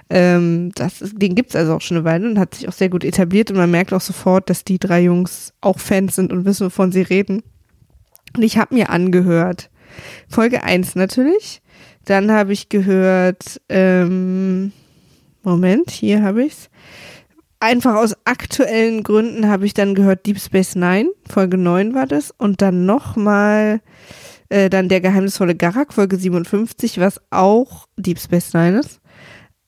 Ähm, 0.08 0.72
das, 0.74 1.00
den 1.00 1.34
gibt's 1.34 1.56
also 1.56 1.74
auch 1.74 1.80
schon 1.80 1.96
eine 1.96 2.04
Weile 2.04 2.28
und 2.28 2.38
hat 2.38 2.54
sich 2.54 2.68
auch 2.68 2.72
sehr 2.72 2.88
gut 2.88 3.04
etabliert. 3.04 3.50
Und 3.50 3.56
man 3.56 3.70
merkt 3.70 3.92
auch 3.92 4.00
sofort, 4.00 4.48
dass 4.50 4.64
die 4.64 4.78
drei 4.78 5.02
Jungs 5.02 5.52
auch 5.60 5.78
Fans 5.78 6.14
sind 6.14 6.32
und 6.32 6.44
wissen, 6.44 6.66
wovon 6.66 6.92
sie 6.92 7.02
reden. 7.02 7.42
Und 8.36 8.42
ich 8.42 8.58
habe 8.58 8.74
mir 8.74 8.90
angehört. 8.90 9.70
Folge 10.28 10.62
1 10.62 10.94
natürlich. 10.94 11.62
Dann 12.04 12.30
habe 12.30 12.52
ich 12.52 12.68
gehört, 12.68 13.60
ähm, 13.68 14.72
Moment, 15.42 15.90
hier 15.90 16.22
habe 16.22 16.44
ich's 16.44 16.70
einfach 17.66 17.96
aus 17.96 18.14
aktuellen 18.24 19.02
Gründen 19.02 19.48
habe 19.48 19.66
ich 19.66 19.74
dann 19.74 19.94
gehört 19.94 20.24
Deep 20.24 20.38
Space 20.38 20.76
Nine, 20.76 21.10
Folge 21.28 21.58
9 21.58 21.94
war 21.94 22.06
das, 22.06 22.32
und 22.36 22.62
dann 22.62 22.86
nochmal 22.86 23.80
Äh, 24.48 24.70
dann 24.70 24.88
der 24.88 25.00
geheimnisvolle 25.00 25.56
Garak, 25.56 25.92
Folge 25.92 26.16
57, 26.16 27.00
was 27.00 27.20
auch 27.30 27.88
Deep 27.96 28.20
Space 28.20 28.54
Nine 28.54 28.78
ist, 28.78 29.00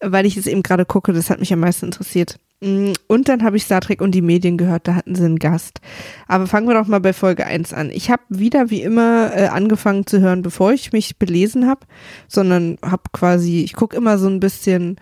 weil 0.01 0.25
ich 0.25 0.37
es 0.37 0.47
eben 0.47 0.63
gerade 0.63 0.85
gucke, 0.85 1.13
das 1.13 1.31
hat 1.31 1.41
mich 1.41 1.53
am 1.53 1.59
meisten 1.59 1.87
interessiert. 1.87 2.39
Mm, 2.61 2.93
und 3.09 3.29
dann 3.29 3.43
habe 3.43 3.57
ich 3.57 3.65
Star 3.65 3.81
Trek 3.81 4.01
und 4.01 4.13
die 4.13 4.23
Medien 4.23 4.57
gehört, 4.57 4.87
da 4.87 4.95
hatten 4.95 5.17
sie 5.17 5.25
einen 5.25 5.41
Gast. 5.41 5.81
Aber 6.29 6.47
fangen 6.47 6.69
wir 6.69 6.75
doch 6.75 6.87
mal 6.87 7.01
bei 7.01 7.13
Folge 7.13 7.45
1 7.45 7.73
an. 7.73 7.91
Ich 7.91 8.09
habe 8.09 8.23
wieder 8.29 8.71
wie 8.71 8.83
immer 8.83 9.33
äh, 9.35 9.47
angefangen 9.49 10.07
zu 10.07 10.21
hören, 10.21 10.43
bevor 10.43 10.73
ich 10.73 10.93
mich 10.93 11.19
belesen 11.19 11.67
habe, 11.67 11.81
sondern 12.29 12.79
habe 12.81 13.03
quasi, 13.13 13.63
ich 13.63 13.73
gucke 13.73 13.97
immer 13.97 14.17
so 14.17 14.29
ein 14.29 14.39
bisschen 14.39 14.97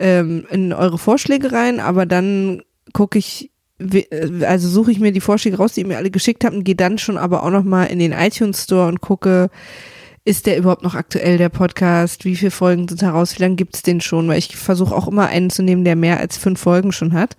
ähm, 0.00 0.46
in 0.50 0.72
eure 0.72 0.98
Vorschläge 0.98 1.52
rein, 1.52 1.78
aber 1.78 2.06
dann 2.06 2.62
gucke 2.92 3.18
ich, 3.18 3.52
äh, 3.78 4.44
also 4.44 4.68
suche 4.68 4.90
ich 4.90 4.98
mir 4.98 5.12
die 5.12 5.20
Vorschläge 5.20 5.58
raus, 5.58 5.74
die 5.74 5.82
ihr 5.82 5.86
mir 5.86 5.98
alle 5.98 6.10
geschickt 6.10 6.44
habt 6.44 6.56
und 6.56 6.64
gehe 6.64 6.74
dann 6.74 6.98
schon 6.98 7.18
aber 7.18 7.44
auch 7.44 7.50
nochmal 7.50 7.86
in 7.88 7.98
den 7.98 8.12
iTunes 8.12 8.64
Store 8.64 8.88
und 8.88 9.00
gucke, 9.00 9.50
ist 10.24 10.46
der 10.46 10.58
überhaupt 10.58 10.82
noch 10.82 10.94
aktuell, 10.94 11.38
der 11.38 11.48
Podcast? 11.48 12.24
Wie 12.24 12.36
viele 12.36 12.50
Folgen 12.50 12.88
sind 12.88 13.02
heraus? 13.02 13.38
Wie 13.38 13.42
lange 13.42 13.56
gibt 13.56 13.74
es 13.74 13.82
den 13.82 14.00
schon? 14.00 14.28
Weil 14.28 14.38
ich 14.38 14.56
versuche 14.56 14.94
auch 14.94 15.08
immer 15.08 15.28
einen 15.28 15.50
zu 15.50 15.62
nehmen, 15.62 15.84
der 15.84 15.96
mehr 15.96 16.18
als 16.18 16.36
fünf 16.36 16.60
Folgen 16.60 16.92
schon 16.92 17.12
hat. 17.12 17.36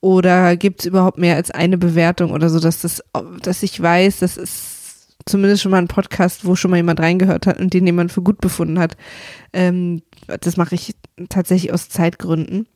Oder 0.00 0.56
gibt 0.56 0.80
es 0.80 0.86
überhaupt 0.86 1.18
mehr 1.18 1.36
als 1.36 1.50
eine 1.50 1.78
Bewertung 1.78 2.30
oder 2.30 2.50
so, 2.50 2.60
dass 2.60 2.80
das, 2.80 3.02
dass 3.42 3.62
ich 3.62 3.80
weiß, 3.80 4.18
das 4.18 4.36
ist 4.36 4.73
zumindest 5.26 5.62
schon 5.62 5.70
mal 5.70 5.78
ein 5.78 5.88
Podcast, 5.88 6.44
wo 6.44 6.56
schon 6.56 6.70
mal 6.70 6.76
jemand 6.78 7.00
reingehört 7.00 7.46
hat 7.46 7.58
und 7.58 7.72
den 7.72 7.86
jemand 7.86 8.12
für 8.12 8.22
gut 8.22 8.40
befunden 8.40 8.78
hat. 8.78 8.96
Ähm, 9.52 10.02
das 10.40 10.56
mache 10.56 10.74
ich 10.74 10.94
tatsächlich 11.28 11.72
aus 11.72 11.88
Zeitgründen. 11.88 12.66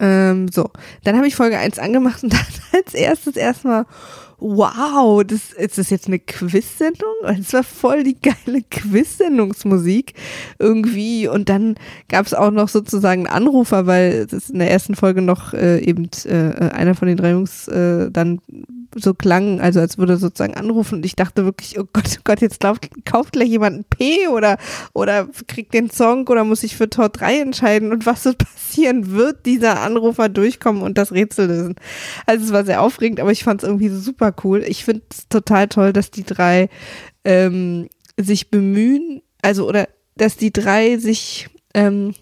Ähm, 0.00 0.48
so, 0.48 0.70
dann 1.04 1.16
habe 1.16 1.26
ich 1.26 1.36
Folge 1.36 1.58
1 1.58 1.78
angemacht 1.78 2.22
und 2.22 2.32
dann 2.32 2.46
als 2.72 2.94
erstes 2.94 3.36
erstmal, 3.36 3.86
wow, 4.38 5.24
das, 5.24 5.52
ist 5.52 5.78
das 5.78 5.90
jetzt 5.90 6.06
eine 6.06 6.18
Quiz-Sendung? 6.18 7.14
Das 7.22 7.52
war 7.52 7.64
voll 7.64 8.04
die 8.04 8.18
geile 8.20 8.62
Quiz-Sendungsmusik 8.70 10.14
irgendwie. 10.58 11.26
Und 11.28 11.48
dann 11.48 11.76
gab 12.08 12.26
es 12.26 12.34
auch 12.34 12.50
noch 12.50 12.68
sozusagen 12.68 13.26
einen 13.26 13.46
Anrufer, 13.46 13.86
weil 13.86 14.26
das 14.26 14.50
in 14.50 14.60
der 14.60 14.70
ersten 14.70 14.94
Folge 14.94 15.22
noch 15.22 15.54
äh, 15.54 15.78
eben 15.80 16.08
äh, 16.24 16.70
einer 16.70 16.94
von 16.94 17.08
den 17.08 17.16
drei 17.16 17.30
Jungs 17.30 17.66
äh, 17.68 18.10
dann 18.10 18.40
so 18.94 19.14
klang, 19.14 19.60
also 19.60 19.80
als 19.80 19.98
würde 19.98 20.16
sozusagen 20.16 20.54
anrufen 20.54 20.96
und 20.96 21.06
ich 21.06 21.14
dachte 21.14 21.44
wirklich, 21.44 21.78
oh 21.78 21.84
Gott, 21.92 22.16
oh 22.18 22.20
Gott, 22.24 22.40
jetzt 22.40 22.60
kauft, 22.60 22.88
kauft 23.04 23.32
gleich 23.32 23.48
jemand 23.48 23.78
ein 23.78 23.84
P 23.84 24.28
oder, 24.28 24.58
oder 24.92 25.28
kriegt 25.46 25.74
den 25.74 25.90
Song 25.90 26.26
oder 26.28 26.44
muss 26.44 26.62
ich 26.62 26.76
für 26.76 26.88
Tor 26.88 27.08
3 27.08 27.40
entscheiden 27.40 27.92
und 27.92 28.06
was 28.06 28.22
so 28.22 28.32
passieren 28.38 29.12
wird, 29.12 29.46
dieser 29.46 29.80
Anrufer 29.80 30.28
durchkommen 30.28 30.82
und 30.82 30.98
das 30.98 31.12
Rätsel 31.12 31.48
lösen. 31.48 31.76
Also 32.26 32.46
es 32.46 32.52
war 32.52 32.64
sehr 32.64 32.82
aufregend, 32.82 33.20
aber 33.20 33.32
ich 33.32 33.44
fand 33.44 33.62
es 33.62 33.68
irgendwie 33.68 33.90
super 33.90 34.34
cool. 34.44 34.64
Ich 34.66 34.84
finde 34.84 35.02
es 35.10 35.28
total 35.28 35.68
toll, 35.68 35.92
dass 35.92 36.10
die 36.10 36.24
drei 36.24 36.68
ähm, 37.24 37.88
sich 38.16 38.50
bemühen, 38.50 39.22
also 39.42 39.68
oder 39.68 39.88
dass 40.16 40.36
die 40.36 40.52
drei 40.52 40.98
sich 40.98 41.48
ähm, 41.74 42.14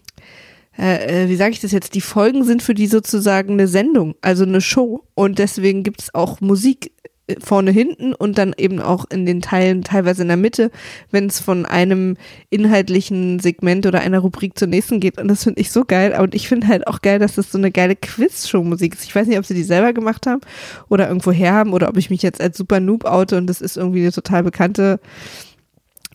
äh, 0.78 1.24
äh, 1.24 1.28
wie 1.28 1.36
sage 1.36 1.52
ich 1.52 1.60
das 1.60 1.72
jetzt, 1.72 1.94
die 1.94 2.00
Folgen 2.00 2.44
sind 2.44 2.62
für 2.62 2.74
die 2.74 2.86
sozusagen 2.86 3.52
eine 3.52 3.68
Sendung, 3.68 4.14
also 4.20 4.44
eine 4.44 4.60
Show. 4.60 5.02
Und 5.14 5.38
deswegen 5.38 5.82
gibt 5.82 6.02
es 6.02 6.14
auch 6.14 6.40
Musik 6.40 6.92
äh, 7.28 7.36
vorne, 7.40 7.70
hinten 7.70 8.12
und 8.12 8.36
dann 8.36 8.54
eben 8.56 8.80
auch 8.80 9.06
in 9.10 9.24
den 9.24 9.40
Teilen, 9.40 9.82
teilweise 9.82 10.22
in 10.22 10.28
der 10.28 10.36
Mitte, 10.36 10.70
wenn 11.10 11.26
es 11.26 11.40
von 11.40 11.64
einem 11.64 12.16
inhaltlichen 12.50 13.40
Segment 13.40 13.86
oder 13.86 14.00
einer 14.00 14.18
Rubrik 14.18 14.58
zur 14.58 14.68
nächsten 14.68 15.00
geht. 15.00 15.18
Und 15.18 15.28
das 15.28 15.44
finde 15.44 15.60
ich 15.60 15.70
so 15.70 15.84
geil. 15.84 16.18
Und 16.20 16.34
ich 16.34 16.46
finde 16.46 16.68
halt 16.68 16.86
auch 16.86 17.00
geil, 17.00 17.18
dass 17.18 17.36
das 17.36 17.50
so 17.50 17.58
eine 17.58 17.70
geile 17.70 17.96
Quiz-Show-Musik 17.96 18.94
ist. 18.94 19.04
Ich 19.04 19.14
weiß 19.14 19.26
nicht, 19.26 19.38
ob 19.38 19.46
sie 19.46 19.54
die 19.54 19.62
selber 19.62 19.94
gemacht 19.94 20.26
haben 20.26 20.40
oder 20.88 21.08
irgendwo 21.08 21.32
her 21.32 21.54
haben 21.54 21.72
oder 21.72 21.88
ob 21.88 21.96
ich 21.96 22.10
mich 22.10 22.22
jetzt 22.22 22.40
als 22.40 22.58
super 22.58 22.80
Noob 22.80 23.04
oute 23.04 23.38
und 23.38 23.46
das 23.46 23.60
ist 23.60 23.76
irgendwie 23.76 24.02
eine 24.02 24.12
total 24.12 24.42
bekannte 24.42 25.00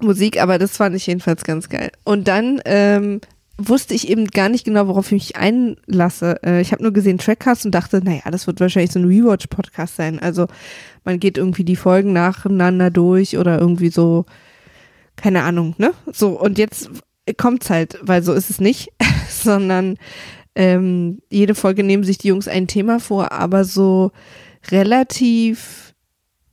Musik, 0.03 0.41
aber 0.41 0.57
das 0.57 0.77
fand 0.77 0.95
ich 0.95 1.07
jedenfalls 1.07 1.43
ganz 1.43 1.69
geil. 1.69 1.91
Und 2.03 2.27
dann 2.27 2.61
ähm, 2.65 3.21
wusste 3.67 3.93
ich 3.93 4.09
eben 4.09 4.27
gar 4.27 4.49
nicht 4.49 4.65
genau, 4.65 4.87
worauf 4.87 5.07
ich 5.07 5.11
mich 5.11 5.35
einlasse. 5.35 6.41
Äh, 6.43 6.61
ich 6.61 6.71
habe 6.71 6.83
nur 6.83 6.93
gesehen 6.93 7.17
Trackcast 7.17 7.65
und 7.65 7.71
dachte, 7.71 8.01
naja, 8.03 8.23
das 8.31 8.47
wird 8.47 8.59
wahrscheinlich 8.59 8.91
so 8.91 8.99
ein 8.99 9.05
Rewatch-Podcast 9.05 9.95
sein. 9.95 10.19
Also 10.19 10.47
man 11.03 11.19
geht 11.19 11.37
irgendwie 11.37 11.63
die 11.63 11.75
Folgen 11.75 12.13
nacheinander 12.13 12.89
durch 12.89 13.37
oder 13.37 13.59
irgendwie 13.59 13.89
so, 13.89 14.25
keine 15.15 15.43
Ahnung, 15.43 15.75
ne? 15.77 15.93
So, 16.11 16.39
und 16.39 16.57
jetzt 16.57 16.89
kommt's 17.37 17.69
halt, 17.69 17.99
weil 18.01 18.23
so 18.23 18.33
ist 18.33 18.49
es 18.49 18.59
nicht, 18.59 18.89
sondern 19.29 19.97
ähm, 20.55 21.21
jede 21.29 21.55
Folge 21.55 21.83
nehmen 21.83 22.03
sich 22.03 22.17
die 22.17 22.29
Jungs 22.29 22.47
ein 22.47 22.67
Thema 22.67 22.99
vor, 22.99 23.31
aber 23.31 23.63
so 23.63 24.11
relativ, 24.69 25.93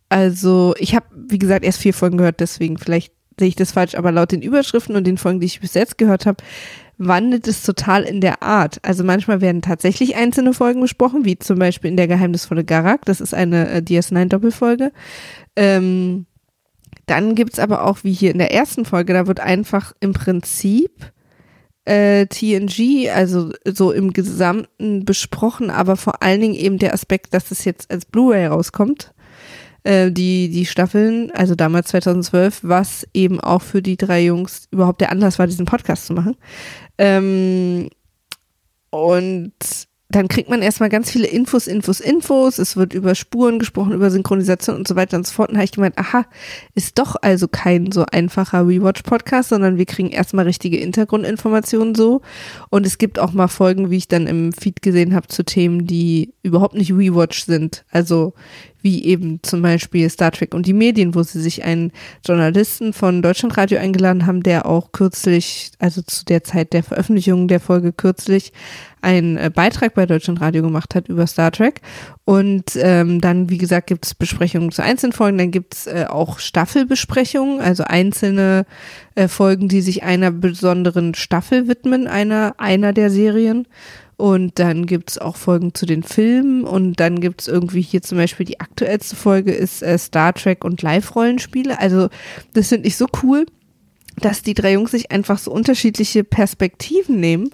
also 0.09 0.75
ich 0.79 0.95
habe, 0.95 1.07
wie 1.15 1.38
gesagt, 1.38 1.65
erst 1.65 1.81
vier 1.81 1.95
Folgen 1.95 2.19
gehört, 2.19 2.41
deswegen 2.41 2.79
vielleicht 2.79 3.12
sehe 3.38 3.49
ich 3.49 3.57
das 3.57 3.73
falsch, 3.73 3.95
aber 3.95 4.12
laut 4.12 4.33
den 4.33 4.42
Überschriften 4.42 4.97
und 4.97 5.07
den 5.07 5.18
Folgen, 5.18 5.40
die 5.40 5.47
ich 5.47 5.61
bis 5.61 5.75
jetzt 5.75 5.99
gehört 5.99 6.26
habe, 6.26 6.42
wandelt 6.99 7.47
es 7.47 7.62
total 7.62 8.02
in 8.02 8.21
der 8.21 8.42
Art. 8.42 8.78
Also 8.83 9.04
manchmal 9.04 9.40
werden 9.40 9.62
tatsächlich 9.62 10.16
einzelne 10.16 10.52
Folgen 10.52 10.80
besprochen, 10.80 11.25
wie 11.25 11.38
zum 11.38 11.59
Beispiel 11.59 11.90
in 11.90 11.97
der 11.97 12.09
geheimnisvolle 12.09 12.64
Garak. 12.64 13.04
Das 13.04 13.21
ist 13.21 13.35
eine 13.35 13.71
äh, 13.71 13.78
DS9-Doppelfolge. 13.78 14.92
Ähm, 15.57 16.26
dann 17.07 17.35
gibt's 17.35 17.59
aber 17.59 17.85
auch, 17.85 18.04
wie 18.04 18.12
hier 18.12 18.33
in 18.33 18.38
der 18.38 18.52
ersten 18.52 18.85
Folge, 18.85 19.14
da 19.14 19.26
wird 19.26 19.40
einfach 19.40 19.92
im 20.00 20.12
Prinzip 20.12 20.90
äh, 21.85 22.26
TNG, 22.26 23.09
also 23.11 23.52
so 23.64 23.92
im 23.92 24.12
Gesamten 24.12 25.04
besprochen, 25.04 25.71
aber 25.71 25.97
vor 25.97 26.23
allen 26.23 26.40
Dingen 26.40 26.54
eben 26.54 26.78
der 26.78 26.92
Aspekt, 26.92 27.33
dass 27.33 27.50
es 27.50 27.64
jetzt 27.64 27.90
als 27.90 28.04
Blu-ray 28.04 28.47
rauskommt 28.47 29.14
äh, 29.88 30.12
die, 30.12 30.50
die 30.50 30.66
Staffeln, 30.66 31.30
also 31.30 31.54
damals 31.54 31.88
2012, 31.88 32.61
was 32.62 33.09
eben 33.14 33.40
auch 33.40 33.62
für 33.62 33.80
die 33.80 33.97
drei 33.97 34.23
Jungs 34.23 34.68
überhaupt 34.71 35.00
der 35.00 35.11
Anlass 35.11 35.38
war, 35.38 35.47
diesen 35.47 35.64
Podcast 35.64 36.07
zu 36.07 36.12
machen. 36.12 36.37
Ähm, 36.99 37.88
und 38.90 39.54
dann 40.11 40.28
kriegt 40.28 40.49
man 40.49 40.62
erstmal 40.62 40.88
ganz 40.88 41.11
viele 41.11 41.26
Infos, 41.26 41.66
Infos, 41.66 42.00
Infos. 42.00 42.59
Es 42.59 42.78
wird 42.78 42.95
über 42.95 43.14
Spuren 43.14 43.59
gesprochen, 43.59 43.92
über 43.92 44.11
Synchronisation 44.11 44.76
und 44.76 44.88
so 44.88 44.97
weiter 44.97 45.18
und 45.18 45.26
so 45.26 45.35
fort. 45.35 45.50
Und 45.50 45.54
da 45.54 45.59
habe 45.59 45.66
ich 45.66 45.73
gemeint, 45.73 45.99
aha, 45.99 46.25
ist 46.75 46.99
doch 46.99 47.16
also 47.21 47.47
kein 47.47 47.92
so 47.92 48.07
einfacher 48.11 48.66
Rewatch-Podcast, 48.66 49.50
sondern 49.50 49.76
wir 49.76 49.85
kriegen 49.85 50.09
erstmal 50.09 50.47
richtige 50.47 50.78
Hintergrundinformationen 50.78 51.95
so. 51.95 52.23
Und 52.71 52.87
es 52.87 52.97
gibt 52.97 53.18
auch 53.18 53.33
mal 53.33 53.49
Folgen, 53.49 53.90
wie 53.90 53.99
ich 53.99 54.09
dann 54.09 54.26
im 54.26 54.54
Feed 54.54 54.80
gesehen 54.80 55.14
habe, 55.14 55.28
zu 55.28 55.45
Themen, 55.45 55.87
die 55.87 56.33
überhaupt 56.42 56.75
nicht 56.75 56.90
Rewatch 56.90 57.45
sind. 57.45 57.85
Also 57.90 58.33
wie 58.83 59.05
eben 59.05 59.41
zum 59.43 59.63
Beispiel 59.63 60.09
Star 60.09 60.31
Trek 60.31 60.55
und 60.55 60.67
die 60.67 60.73
Medien, 60.73 61.15
wo 61.15 61.23
sie 61.23 61.41
sich 61.41 61.65
einen 61.65 61.93
Journalisten 62.25 62.93
von 62.93 63.23
Deutschlandradio 63.23 63.79
eingeladen 63.79 64.27
haben, 64.27 64.43
der 64.43 64.67
auch 64.67 64.93
kürzlich, 64.93 65.73
also 65.79 66.03
zu 66.03 66.25
der 66.25 66.45
Zeit 66.45 66.73
der 66.73 66.83
Veröffentlichung 66.83 67.49
der 67.49 67.61
Folge 67.61 67.93
kürzlich, 67.93 68.53
einen 69.01 69.37
äh, 69.37 69.51
Beitrag 69.53 69.95
bei 69.95 70.07
Deutschlandradio 70.07 70.63
gemacht 70.63 70.95
hat 70.95 71.09
über 71.09 71.27
Star 71.27 71.51
Trek. 71.53 71.81
Und 72.25 72.77
ähm, 72.77 73.21
dann, 73.21 73.49
wie 73.51 73.59
gesagt, 73.59 73.87
gibt 73.89 74.07
es 74.07 74.15
Besprechungen 74.15 74.71
zu 74.71 74.83
einzelnen 74.83 75.13
Folgen, 75.13 75.39
dann 75.39 75.51
gibt 75.51 75.75
es 75.75 75.87
äh, 75.87 76.07
auch 76.09 76.39
Staffelbesprechungen, 76.39 77.61
also 77.61 77.85
einzelne 77.85 78.67
äh, 79.15 79.29
Folgen, 79.29 79.69
die 79.69 79.81
sich 79.81 80.03
einer 80.03 80.31
besonderen 80.31 81.15
Staffel 81.15 81.69
widmen, 81.69 82.07
einer, 82.07 82.55
einer 82.59 82.93
der 82.93 83.11
Serien. 83.11 83.67
Und 84.19 84.59
dann 84.59 84.87
gibt's 84.87 85.17
auch 85.17 85.37
Folgen 85.37 85.75
zu 85.75 85.87
den 85.87 86.03
Filmen 86.03 86.65
und 86.65 86.99
dann 86.99 87.21
gibt's 87.21 87.47
irgendwie 87.47 87.83
hier 87.83 88.03
zum 88.03 88.19
Beispiel 88.19 88.45
die 88.45 88.59
aktuellste 88.59 89.15
Folge 89.15 89.53
ist 89.53 89.81
äh, 89.81 89.97
Star 89.97 90.35
Trek 90.35 90.65
und 90.65 90.83
Live-Rollenspiele. 90.83 91.79
Also 91.79 92.09
das 92.53 92.69
finde 92.69 92.89
ich 92.89 92.97
so 92.97 93.07
cool, 93.23 93.47
dass 94.17 94.43
die 94.43 94.55
drei 94.55 94.73
Jungs 94.73 94.91
sich 94.91 95.13
einfach 95.13 95.39
so 95.39 95.53
unterschiedliche 95.53 96.25
Perspektiven 96.25 97.21
nehmen 97.21 97.51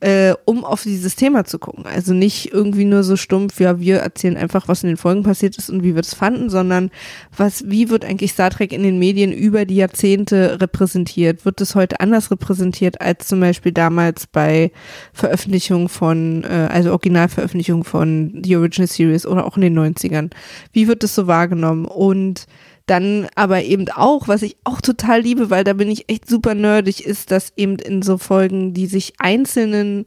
äh, 0.00 0.34
um 0.46 0.64
auf 0.64 0.82
dieses 0.82 1.14
Thema 1.14 1.44
zu 1.44 1.58
gucken. 1.58 1.84
Also 1.86 2.14
nicht 2.14 2.52
irgendwie 2.52 2.84
nur 2.84 3.02
so 3.02 3.16
stumpf, 3.16 3.60
ja, 3.60 3.78
wir 3.78 3.98
erzählen 3.98 4.36
einfach, 4.36 4.66
was 4.66 4.82
in 4.82 4.88
den 4.88 4.96
Folgen 4.96 5.22
passiert 5.22 5.58
ist 5.58 5.68
und 5.68 5.82
wie 5.82 5.94
wir 5.94 6.00
es 6.00 6.14
fanden, 6.14 6.48
sondern 6.48 6.90
was, 7.36 7.64
wie 7.68 7.90
wird 7.90 8.04
eigentlich 8.04 8.32
Star 8.32 8.50
Trek 8.50 8.72
in 8.72 8.82
den 8.82 8.98
Medien 8.98 9.32
über 9.32 9.66
die 9.66 9.76
Jahrzehnte 9.76 10.60
repräsentiert? 10.60 11.44
Wird 11.44 11.60
es 11.60 11.74
heute 11.74 12.00
anders 12.00 12.30
repräsentiert 12.30 13.00
als 13.00 13.28
zum 13.28 13.40
Beispiel 13.40 13.72
damals 13.72 14.26
bei 14.26 14.72
Veröffentlichung 15.12 15.88
von, 15.88 16.44
äh, 16.44 16.68
also 16.70 16.90
Originalveröffentlichung 16.92 17.84
von 17.84 18.40
The 18.42 18.56
Original 18.56 18.88
Series 18.88 19.26
oder 19.26 19.46
auch 19.46 19.56
in 19.56 19.62
den 19.62 19.78
90ern? 19.78 20.30
Wie 20.72 20.88
wird 20.88 21.04
es 21.04 21.14
so 21.14 21.26
wahrgenommen? 21.26 21.84
Und 21.84 22.46
dann 22.90 23.28
aber 23.36 23.62
eben 23.62 23.88
auch, 23.90 24.26
was 24.26 24.42
ich 24.42 24.56
auch 24.64 24.80
total 24.80 25.20
liebe, 25.20 25.48
weil 25.48 25.62
da 25.62 25.74
bin 25.74 25.88
ich 25.90 26.10
echt 26.10 26.28
super 26.28 26.54
nerdig, 26.54 27.06
ist, 27.06 27.30
dass 27.30 27.52
eben 27.56 27.76
in 27.76 28.02
so 28.02 28.18
Folgen, 28.18 28.74
die 28.74 28.86
sich 28.86 29.14
einzelnen 29.18 30.04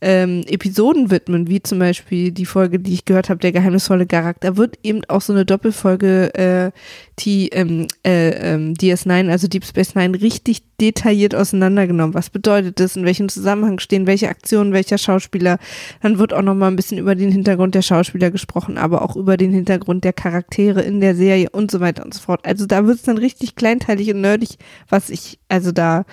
ähm, 0.00 0.42
Episoden 0.46 1.10
widmen, 1.10 1.48
wie 1.48 1.62
zum 1.62 1.78
Beispiel 1.78 2.30
die 2.30 2.44
Folge, 2.44 2.78
die 2.78 2.92
ich 2.92 3.06
gehört 3.06 3.30
habe, 3.30 3.40
der 3.40 3.52
geheimnisvolle 3.52 4.06
Charakter, 4.06 4.56
wird 4.56 4.78
eben 4.82 5.02
auch 5.08 5.22
so 5.22 5.32
eine 5.32 5.46
Doppelfolge 5.46 6.34
äh, 6.34 6.70
die 7.18 7.48
ähm, 7.48 7.86
äh, 8.04 8.54
ähm, 8.54 8.74
DS9, 8.74 9.30
also 9.30 9.48
Deep 9.48 9.64
Space 9.64 9.94
Nine, 9.94 10.20
richtig 10.20 10.62
detailliert 10.80 11.34
auseinandergenommen. 11.34 12.14
Was 12.14 12.28
bedeutet 12.28 12.78
das, 12.78 12.96
in 12.96 13.06
welchem 13.06 13.30
Zusammenhang 13.30 13.78
stehen, 13.78 14.06
welche 14.06 14.28
Aktionen, 14.28 14.74
welcher 14.74 14.98
Schauspieler. 14.98 15.58
Dann 16.02 16.18
wird 16.18 16.34
auch 16.34 16.42
nochmal 16.42 16.70
ein 16.70 16.76
bisschen 16.76 16.98
über 16.98 17.14
den 17.14 17.32
Hintergrund 17.32 17.74
der 17.74 17.80
Schauspieler 17.82 18.30
gesprochen, 18.30 18.76
aber 18.76 19.00
auch 19.00 19.16
über 19.16 19.38
den 19.38 19.52
Hintergrund 19.52 20.04
der 20.04 20.12
Charaktere 20.12 20.82
in 20.82 21.00
der 21.00 21.16
Serie 21.16 21.48
und 21.50 21.70
so 21.70 21.80
weiter 21.80 22.04
und 22.04 22.12
so 22.12 22.20
fort. 22.20 22.44
Also 22.44 22.66
da 22.66 22.86
wird 22.86 22.96
es 22.96 23.02
dann 23.02 23.16
richtig 23.16 23.54
kleinteilig 23.56 24.12
und 24.12 24.20
nerdig, 24.20 24.58
was 24.90 25.08
ich, 25.08 25.38
also 25.48 25.72
da, 25.72 26.04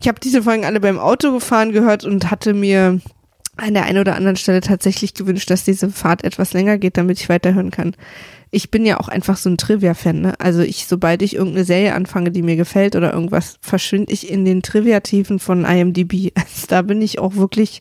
ich 0.00 0.08
habe 0.08 0.20
diese 0.20 0.42
Folgen 0.42 0.64
alle 0.64 0.80
beim 0.80 0.98
Autogefahren 0.98 1.72
gehört 1.72 2.04
und 2.04 2.30
hatte 2.30 2.54
mir 2.54 3.00
an 3.56 3.74
der 3.74 3.84
einen 3.84 3.98
oder 3.98 4.14
anderen 4.14 4.36
Stelle 4.36 4.60
tatsächlich 4.60 5.14
gewünscht, 5.14 5.50
dass 5.50 5.64
diese 5.64 5.90
Fahrt 5.90 6.22
etwas 6.22 6.52
länger 6.52 6.78
geht, 6.78 6.96
damit 6.96 7.20
ich 7.20 7.28
weiterhören 7.28 7.70
kann 7.70 7.96
ich 8.50 8.70
bin 8.70 8.86
ja 8.86 8.98
auch 8.98 9.08
einfach 9.08 9.36
so 9.36 9.50
ein 9.50 9.58
Trivia-Fan. 9.58 10.20
Ne? 10.20 10.34
Also 10.38 10.60
ich, 10.60 10.86
sobald 10.86 11.22
ich 11.22 11.34
irgendeine 11.34 11.64
Serie 11.64 11.94
anfange, 11.94 12.30
die 12.30 12.42
mir 12.42 12.56
gefällt 12.56 12.96
oder 12.96 13.12
irgendwas, 13.12 13.58
verschwinde 13.60 14.12
ich 14.12 14.30
in 14.30 14.44
den 14.44 14.62
Trivia-Tiefen 14.62 15.38
von 15.38 15.64
IMDb. 15.64 16.32
Also 16.38 16.66
da 16.68 16.82
bin 16.82 17.02
ich 17.02 17.18
auch 17.18 17.36
wirklich, 17.36 17.80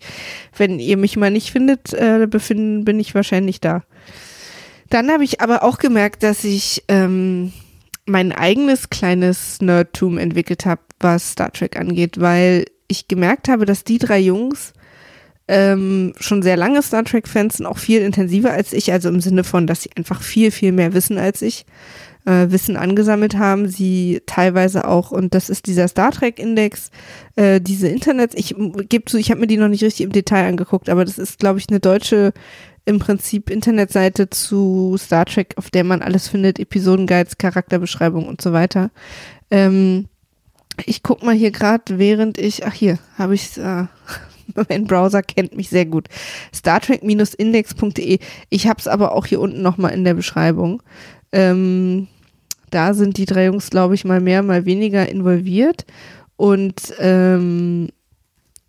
wenn 0.57 0.79
ihr 0.79 0.97
mich 0.97 1.15
mal 1.15 1.31
nicht 1.31 1.51
findet, 1.51 1.93
äh, 1.93 2.27
befinden, 2.29 2.85
bin 2.85 2.99
ich 2.99 3.15
wahrscheinlich 3.15 3.61
da. 3.61 3.83
Dann 4.89 5.09
habe 5.09 5.23
ich 5.23 5.41
aber 5.41 5.63
auch 5.63 5.77
gemerkt, 5.77 6.23
dass 6.23 6.43
ich 6.43 6.83
ähm, 6.87 7.53
mein 8.05 8.31
eigenes 8.31 8.89
kleines 8.89 9.61
Nerdtum 9.61 10.17
entwickelt 10.17 10.65
habe, 10.65 10.81
was 10.99 11.31
Star 11.31 11.51
Trek 11.51 11.77
angeht, 11.77 12.19
weil 12.19 12.65
ich 12.87 13.07
gemerkt 13.07 13.49
habe, 13.49 13.65
dass 13.65 13.83
die 13.83 13.97
drei 13.97 14.19
Jungs 14.19 14.73
ähm, 15.47 16.13
schon 16.19 16.41
sehr 16.41 16.57
lange 16.57 16.81
Star 16.81 17.03
Trek-Fans 17.03 17.57
sind, 17.57 17.65
auch 17.65 17.77
viel 17.77 18.01
intensiver 18.01 18.51
als 18.51 18.73
ich, 18.73 18.91
also 18.91 19.09
im 19.09 19.21
Sinne 19.21 19.43
von, 19.43 19.67
dass 19.67 19.83
sie 19.83 19.91
einfach 19.95 20.21
viel, 20.21 20.51
viel 20.51 20.71
mehr 20.71 20.93
wissen 20.93 21.17
als 21.17 21.41
ich, 21.41 21.65
äh, 22.25 22.47
Wissen 22.49 22.75
angesammelt 22.75 23.37
haben, 23.37 23.69
sie 23.69 24.21
teilweise 24.25 24.87
auch, 24.87 25.11
und 25.11 25.33
das 25.33 25.49
ist 25.49 25.65
dieser 25.67 25.87
Star 25.87 26.11
Trek-Index, 26.11 26.91
äh, 27.37 27.61
diese 27.61 27.87
Internets, 27.87 28.35
ich 28.35 28.55
gebe 28.89 29.05
zu, 29.05 29.17
ich 29.17 29.31
habe 29.31 29.39
mir 29.39 29.47
die 29.47 29.57
noch 29.57 29.69
nicht 29.69 29.83
richtig 29.83 30.05
im 30.05 30.11
Detail 30.11 30.47
angeguckt, 30.47 30.89
aber 30.89 31.05
das 31.05 31.17
ist, 31.17 31.39
glaube 31.39 31.59
ich, 31.59 31.69
eine 31.69 31.79
deutsche 31.79 32.33
im 32.83 32.99
Prinzip 32.99 33.49
Internetseite 33.49 34.29
zu 34.29 34.95
Star 34.97 35.25
Trek, 35.25 35.53
auf 35.57 35.69
der 35.69 35.83
man 35.83 36.01
alles 36.01 36.29
findet, 36.29 36.57
Episodenguides, 36.57 37.37
Charakterbeschreibung 37.37 38.27
und 38.27 38.41
so 38.41 38.53
weiter. 38.53 38.91
Ähm, 39.51 40.07
ich 40.85 41.03
guck 41.03 41.23
mal 41.23 41.35
hier 41.35 41.51
gerade, 41.51 41.97
während 41.99 42.37
ich, 42.37 42.65
ach 42.65 42.73
hier, 42.73 42.99
habe 43.17 43.35
ich 43.35 43.57
äh, 43.57 43.85
mein 44.69 44.85
Browser 44.85 45.21
kennt 45.21 45.55
mich 45.55 45.69
sehr 45.69 45.85
gut. 45.85 46.07
Star 46.53 46.79
Trek-index.de. 46.79 48.19
Ich 48.49 48.67
habe 48.67 48.79
es 48.79 48.87
aber 48.87 49.13
auch 49.13 49.25
hier 49.25 49.41
unten 49.41 49.61
nochmal 49.61 49.93
in 49.93 50.03
der 50.03 50.13
Beschreibung. 50.13 50.81
Ähm, 51.31 52.07
da 52.69 52.93
sind 52.93 53.17
die 53.17 53.25
drei 53.25 53.45
Jungs, 53.45 53.69
glaube 53.69 53.95
ich, 53.95 54.05
mal 54.05 54.19
mehr, 54.19 54.43
mal 54.43 54.65
weniger 54.65 55.07
involviert. 55.07 55.85
Und 56.35 56.93
ähm, 56.99 57.89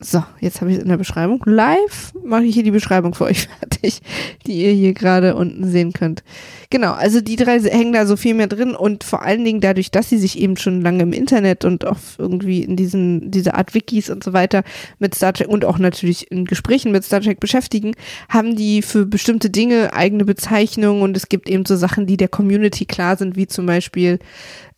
so, 0.00 0.22
jetzt 0.38 0.60
habe 0.60 0.70
ich 0.70 0.76
es 0.76 0.82
in 0.84 0.88
der 0.88 0.96
Beschreibung. 0.96 1.42
Live 1.44 2.12
mache 2.22 2.44
ich 2.44 2.54
hier 2.54 2.62
die 2.62 2.70
Beschreibung 2.70 3.14
für 3.14 3.24
euch 3.24 3.48
fertig, 3.60 4.00
die 4.46 4.62
ihr 4.62 4.70
hier 4.70 4.92
gerade 4.94 5.34
unten 5.34 5.68
sehen 5.68 5.92
könnt. 5.92 6.22
Genau, 6.70 6.92
also 6.92 7.20
die 7.20 7.34
drei 7.34 7.58
hängen 7.60 7.92
da 7.92 8.06
so 8.06 8.16
viel 8.16 8.34
mehr 8.34 8.46
drin 8.46 8.76
und 8.76 9.02
vor 9.02 9.22
allen 9.22 9.44
Dingen 9.44 9.60
dadurch, 9.60 9.90
dass 9.90 10.08
sie 10.08 10.18
sich 10.18 10.38
eben 10.38 10.56
schon 10.56 10.82
lange 10.82 11.02
im 11.02 11.12
Internet 11.12 11.64
und 11.64 11.84
auch 11.84 11.96
irgendwie 12.16 12.62
in 12.62 12.76
diesen, 12.76 13.32
diese 13.32 13.54
Art 13.54 13.74
Wikis 13.74 14.08
und 14.08 14.22
so 14.22 14.32
weiter 14.32 14.62
mit 15.00 15.16
Star 15.16 15.32
Trek 15.32 15.48
und 15.48 15.64
auch 15.64 15.78
natürlich 15.78 16.30
in 16.30 16.44
Gesprächen 16.44 16.92
mit 16.92 17.02
Star 17.02 17.20
Trek 17.20 17.40
beschäftigen, 17.40 17.94
haben 18.28 18.54
die 18.54 18.82
für 18.82 19.04
bestimmte 19.04 19.50
Dinge 19.50 19.94
eigene 19.94 20.24
Bezeichnungen 20.24 21.02
und 21.02 21.16
es 21.16 21.28
gibt 21.28 21.48
eben 21.48 21.66
so 21.66 21.74
Sachen, 21.74 22.06
die 22.06 22.16
der 22.16 22.28
Community 22.28 22.84
klar 22.84 23.16
sind, 23.16 23.34
wie 23.34 23.48
zum 23.48 23.66
Beispiel 23.66 24.20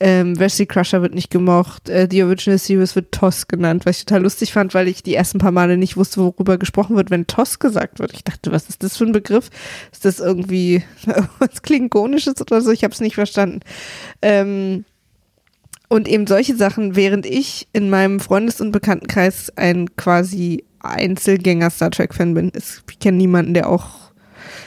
ähm, 0.00 0.38
Wesley 0.38 0.66
Crusher 0.66 1.02
wird 1.02 1.14
nicht 1.14 1.30
gemocht, 1.30 1.90
äh, 1.90 2.08
The 2.10 2.22
Original 2.22 2.58
Series 2.58 2.96
wird 2.96 3.12
TOS 3.12 3.48
genannt, 3.48 3.84
was 3.84 3.98
ich 3.98 4.06
total 4.06 4.22
lustig 4.22 4.52
fand, 4.52 4.72
weil 4.72 4.88
ich 4.88 5.02
die 5.02 5.09
ersten 5.14 5.38
paar 5.38 5.52
Male 5.52 5.76
nicht 5.76 5.96
wusste, 5.96 6.20
worüber 6.20 6.58
gesprochen 6.58 6.96
wird, 6.96 7.10
wenn 7.10 7.26
TOS 7.26 7.58
gesagt 7.58 7.98
wird. 7.98 8.12
Ich 8.12 8.24
dachte, 8.24 8.52
was 8.52 8.68
ist 8.68 8.82
das 8.82 8.96
für 8.96 9.04
ein 9.04 9.12
Begriff? 9.12 9.50
Ist 9.92 10.04
das 10.04 10.20
irgendwie 10.20 10.82
was 11.38 11.62
Klingonisches 11.62 12.40
oder 12.40 12.60
so? 12.60 12.70
Ich 12.70 12.84
habe 12.84 12.94
es 12.94 13.00
nicht 13.00 13.14
verstanden. 13.14 13.60
Ähm, 14.22 14.84
und 15.88 16.06
eben 16.06 16.26
solche 16.26 16.56
Sachen, 16.56 16.94
während 16.94 17.26
ich 17.26 17.66
in 17.72 17.90
meinem 17.90 18.20
Freundes- 18.20 18.60
und 18.60 18.70
Bekanntenkreis 18.70 19.52
ein 19.56 19.96
quasi 19.96 20.64
Einzelgänger 20.78 21.70
Star 21.70 21.90
Trek-Fan 21.90 22.34
bin. 22.34 22.52
Ich 22.54 22.98
kenne 23.00 23.18
niemanden, 23.18 23.54
der 23.54 23.68
auch 23.68 24.12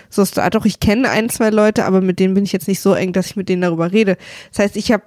so 0.09 0.25
Star 0.25 0.49
doch 0.49 0.65
ich 0.65 0.79
kenne 0.79 1.09
ein, 1.09 1.29
zwei 1.29 1.49
Leute, 1.49 1.85
aber 1.85 2.01
mit 2.01 2.19
denen 2.19 2.33
bin 2.33 2.43
ich 2.43 2.51
jetzt 2.51 2.67
nicht 2.67 2.81
so 2.81 2.93
eng, 2.93 3.13
dass 3.13 3.27
ich 3.27 3.35
mit 3.35 3.49
denen 3.49 3.63
darüber 3.63 3.91
rede. 3.91 4.17
Das 4.51 4.59
heißt, 4.59 4.75
ich 4.75 4.91
habe 4.91 5.03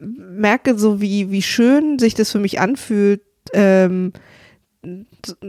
merke 0.00 0.78
so, 0.78 1.00
wie, 1.00 1.30
wie 1.30 1.42
schön 1.42 1.98
sich 1.98 2.14
das 2.14 2.30
für 2.30 2.38
mich 2.38 2.60
anfühlt, 2.60 3.22
ähm, 3.52 4.12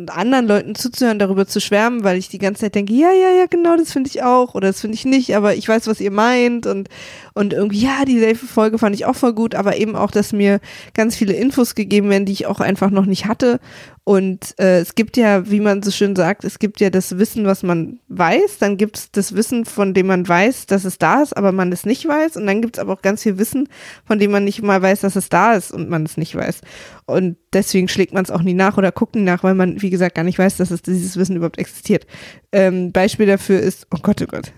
anderen 0.07 0.47
Leuten 0.47 0.75
zuzuhören, 0.75 1.19
darüber 1.19 1.47
zu 1.47 1.59
schwärmen, 1.61 2.03
weil 2.03 2.17
ich 2.17 2.29
die 2.29 2.39
ganze 2.39 2.61
Zeit 2.61 2.75
denke, 2.75 2.93
ja, 2.93 3.11
ja, 3.11 3.29
ja, 3.29 3.45
genau, 3.45 3.75
das 3.77 3.91
finde 3.91 4.09
ich 4.09 4.23
auch 4.23 4.55
oder 4.55 4.67
das 4.67 4.81
finde 4.81 4.95
ich 4.95 5.05
nicht, 5.05 5.35
aber 5.35 5.55
ich 5.55 5.67
weiß, 5.67 5.87
was 5.87 6.01
ihr 6.01 6.11
meint 6.11 6.65
und, 6.65 6.89
und 7.37 7.53
irgendwie, 7.53 7.81
ja, 7.81 8.03
die 8.05 8.35
Folge 8.35 8.77
fand 8.77 8.95
ich 8.95 9.05
auch 9.05 9.15
voll 9.15 9.33
gut, 9.33 9.55
aber 9.55 9.77
eben 9.77 9.95
auch, 9.95 10.11
dass 10.11 10.33
mir 10.33 10.59
ganz 10.93 11.15
viele 11.15 11.33
Infos 11.33 11.75
gegeben 11.75 12.09
werden, 12.09 12.25
die 12.25 12.33
ich 12.33 12.45
auch 12.47 12.59
einfach 12.59 12.89
noch 12.89 13.05
nicht 13.05 13.25
hatte 13.25 13.59
und 14.07 14.57
äh, 14.57 14.79
es 14.79 14.95
gibt 14.95 15.17
ja, 15.17 15.51
wie 15.51 15.59
man 15.59 15.83
so 15.83 15.91
schön 15.91 16.15
sagt, 16.15 16.45
es 16.45 16.59
gibt 16.59 16.79
ja 16.79 16.89
das 16.89 17.17
Wissen, 17.17 17.45
was 17.45 17.61
man 17.61 17.99
weiß, 18.07 18.57
dann 18.57 18.77
gibt 18.77 18.97
es 18.97 19.11
das 19.11 19.35
Wissen, 19.35 19.65
von 19.65 19.93
dem 19.93 20.07
man 20.07 20.25
weiß, 20.25 20.65
dass 20.65 20.85
es 20.85 20.97
da 20.97 21.21
ist, 21.21 21.35
aber 21.35 21.51
man 21.51 21.73
es 21.73 21.85
nicht 21.85 22.07
weiß. 22.07 22.37
Und 22.37 22.47
dann 22.47 22.61
gibt 22.61 22.77
es 22.77 22.81
aber 22.81 22.93
auch 22.93 23.01
ganz 23.01 23.23
viel 23.23 23.37
Wissen, 23.37 23.67
von 24.05 24.17
dem 24.17 24.31
man 24.31 24.45
nicht 24.45 24.61
mal 24.61 24.81
weiß, 24.81 25.01
dass 25.01 25.17
es 25.17 25.27
da 25.27 25.55
ist 25.55 25.73
und 25.73 25.89
man 25.89 26.05
es 26.05 26.15
nicht 26.15 26.35
weiß. 26.35 26.61
Und 27.05 27.35
deswegen 27.51 27.89
schlägt 27.89 28.13
man 28.13 28.23
es 28.23 28.31
auch 28.31 28.43
nie 28.43 28.53
nach 28.53 28.77
oder 28.77 28.93
guckt 28.93 29.15
nie 29.15 29.23
nach, 29.23 29.43
weil 29.43 29.55
man, 29.55 29.81
wie 29.81 29.89
gesagt, 29.89 30.15
gar 30.15 30.23
nicht 30.23 30.39
weiß, 30.39 30.55
dass 30.55 30.71
es 30.71 30.81
dieses 30.81 31.17
Wissen 31.17 31.35
überhaupt 31.35 31.59
existiert. 31.59 32.07
Ähm, 32.53 32.93
Beispiel 32.93 33.25
dafür 33.25 33.59
ist, 33.59 33.87
oh 33.93 33.99
Gott, 34.01 34.21
oh 34.21 34.25
Gott, 34.25 34.53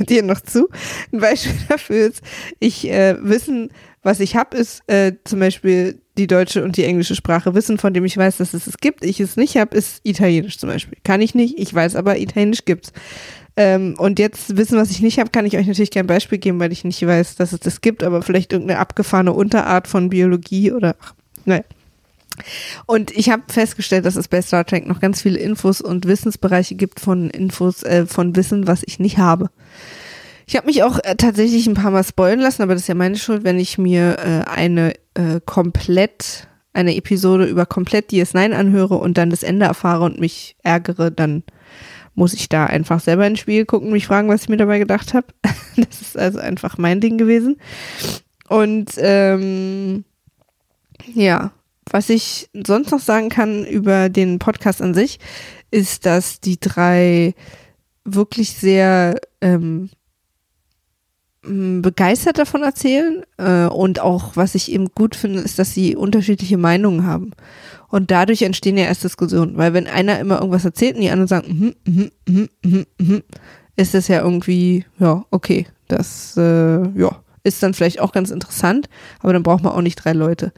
dir 0.06 0.22
noch 0.22 0.42
zu. 0.42 0.68
Ein 1.14 1.20
Beispiel 1.20 1.54
dafür 1.70 1.95
ist, 1.98 2.22
ich 2.58 2.88
äh, 2.90 3.16
Wissen, 3.20 3.70
was 4.02 4.20
ich 4.20 4.36
habe, 4.36 4.56
ist 4.56 4.82
äh, 4.88 5.12
zum 5.24 5.40
Beispiel 5.40 6.00
die 6.16 6.26
deutsche 6.26 6.64
und 6.64 6.76
die 6.76 6.84
englische 6.84 7.14
Sprache 7.14 7.54
wissen, 7.54 7.78
von 7.78 7.92
dem 7.92 8.04
ich 8.04 8.16
weiß, 8.16 8.38
dass 8.38 8.54
es 8.54 8.66
es 8.66 8.78
gibt. 8.78 9.04
Ich 9.04 9.20
es 9.20 9.36
nicht 9.36 9.56
habe, 9.56 9.76
ist 9.76 10.00
Italienisch 10.04 10.58
zum 10.58 10.68
Beispiel. 10.68 10.98
Kann 11.04 11.20
ich 11.20 11.34
nicht, 11.34 11.58
ich 11.58 11.72
weiß 11.74 11.96
aber, 11.96 12.18
Italienisch 12.18 12.64
gibt's. 12.64 12.92
Ähm, 13.56 13.94
und 13.98 14.18
jetzt 14.18 14.56
wissen, 14.56 14.78
was 14.78 14.90
ich 14.90 15.00
nicht 15.00 15.18
habe, 15.18 15.30
kann 15.30 15.46
ich 15.46 15.56
euch 15.56 15.66
natürlich 15.66 15.90
kein 15.90 16.06
Beispiel 16.06 16.38
geben, 16.38 16.60
weil 16.60 16.72
ich 16.72 16.84
nicht 16.84 17.04
weiß, 17.04 17.36
dass 17.36 17.52
es 17.52 17.60
das 17.60 17.80
gibt, 17.80 18.02
aber 18.02 18.22
vielleicht 18.22 18.52
irgendeine 18.52 18.80
abgefahrene 18.80 19.32
Unterart 19.32 19.88
von 19.88 20.10
Biologie 20.10 20.72
oder, 20.72 20.96
ach, 21.00 21.14
naja. 21.44 21.64
Und 22.84 23.16
ich 23.16 23.30
habe 23.30 23.44
festgestellt, 23.48 24.04
dass 24.04 24.16
es 24.16 24.28
bei 24.28 24.42
Star 24.42 24.66
Trek 24.66 24.86
noch 24.86 25.00
ganz 25.00 25.22
viele 25.22 25.38
Infos 25.38 25.80
und 25.80 26.06
Wissensbereiche 26.06 26.74
gibt 26.74 27.00
von 27.00 27.30
Infos, 27.30 27.82
äh, 27.82 28.06
von 28.06 28.36
Wissen, 28.36 28.66
was 28.66 28.82
ich 28.84 28.98
nicht 28.98 29.16
habe. 29.16 29.50
Ich 30.48 30.54
habe 30.54 30.66
mich 30.68 30.84
auch 30.84 31.00
äh, 31.02 31.16
tatsächlich 31.16 31.66
ein 31.66 31.74
paar 31.74 31.90
Mal 31.90 32.04
spoilen 32.04 32.38
lassen, 32.38 32.62
aber 32.62 32.74
das 32.74 32.82
ist 32.82 32.88
ja 32.88 32.94
meine 32.94 33.16
Schuld, 33.16 33.42
wenn 33.42 33.58
ich 33.58 33.78
mir 33.78 34.16
äh, 34.18 34.48
eine 34.48 34.94
äh, 35.14 35.40
komplett, 35.44 36.46
eine 36.72 36.94
Episode 36.94 37.46
über 37.46 37.66
komplett 37.66 38.10
DS9 38.10 38.52
anhöre 38.52 38.94
und 38.94 39.18
dann 39.18 39.30
das 39.30 39.42
Ende 39.42 39.66
erfahre 39.66 40.04
und 40.04 40.20
mich 40.20 40.56
ärgere, 40.62 41.10
dann 41.10 41.42
muss 42.14 42.32
ich 42.32 42.48
da 42.48 42.64
einfach 42.64 43.00
selber 43.00 43.26
ins 43.26 43.40
Spiel 43.40 43.66
gucken, 43.66 43.90
mich 43.90 44.06
fragen, 44.06 44.28
was 44.28 44.42
ich 44.42 44.48
mir 44.48 44.56
dabei 44.56 44.78
gedacht 44.78 45.14
habe. 45.14 45.26
das 45.76 46.00
ist 46.00 46.16
also 46.16 46.38
einfach 46.38 46.78
mein 46.78 47.00
Ding 47.00 47.18
gewesen. 47.18 47.56
Und 48.48 48.92
ähm, 48.98 50.04
ja, 51.12 51.50
was 51.90 52.08
ich 52.08 52.48
sonst 52.54 52.92
noch 52.92 53.00
sagen 53.00 53.30
kann 53.30 53.64
über 53.64 54.08
den 54.08 54.38
Podcast 54.38 54.80
an 54.80 54.94
sich, 54.94 55.18
ist, 55.72 56.06
dass 56.06 56.40
die 56.40 56.60
drei 56.60 57.34
wirklich 58.04 58.50
sehr 58.52 59.16
ähm, 59.40 59.90
begeistert 61.82 62.38
davon 62.38 62.62
erzählen. 62.62 63.22
Äh, 63.38 63.66
und 63.66 64.00
auch, 64.00 64.36
was 64.36 64.54
ich 64.54 64.72
eben 64.72 64.88
gut 64.94 65.16
finde, 65.16 65.40
ist, 65.40 65.58
dass 65.58 65.74
sie 65.74 65.96
unterschiedliche 65.96 66.58
Meinungen 66.58 67.06
haben. 67.06 67.32
Und 67.88 68.10
dadurch 68.10 68.42
entstehen 68.42 68.78
ja 68.78 68.84
erst 68.84 69.04
Diskussionen. 69.04 69.56
Weil 69.56 69.72
wenn 69.74 69.86
einer 69.86 70.18
immer 70.18 70.36
irgendwas 70.36 70.64
erzählt 70.64 70.96
und 70.96 71.02
die 71.02 71.10
anderen 71.10 71.28
sagen, 71.28 71.74
mm, 71.84 71.90
mm, 71.90 72.10
mm, 72.28 72.48
mm, 72.64 72.86
mm, 72.98 73.22
ist 73.76 73.94
das 73.94 74.08
ja 74.08 74.22
irgendwie, 74.22 74.84
ja, 74.98 75.24
okay. 75.30 75.66
Das, 75.88 76.36
äh, 76.36 76.88
ja 76.98 77.16
ist 77.46 77.62
dann 77.62 77.74
vielleicht 77.74 78.00
auch 78.00 78.12
ganz 78.12 78.30
interessant, 78.30 78.88
aber 79.20 79.32
dann 79.32 79.42
braucht 79.42 79.62
man 79.62 79.72
auch 79.72 79.80
nicht 79.80 79.96
drei 79.96 80.12
Leute. 80.12 80.52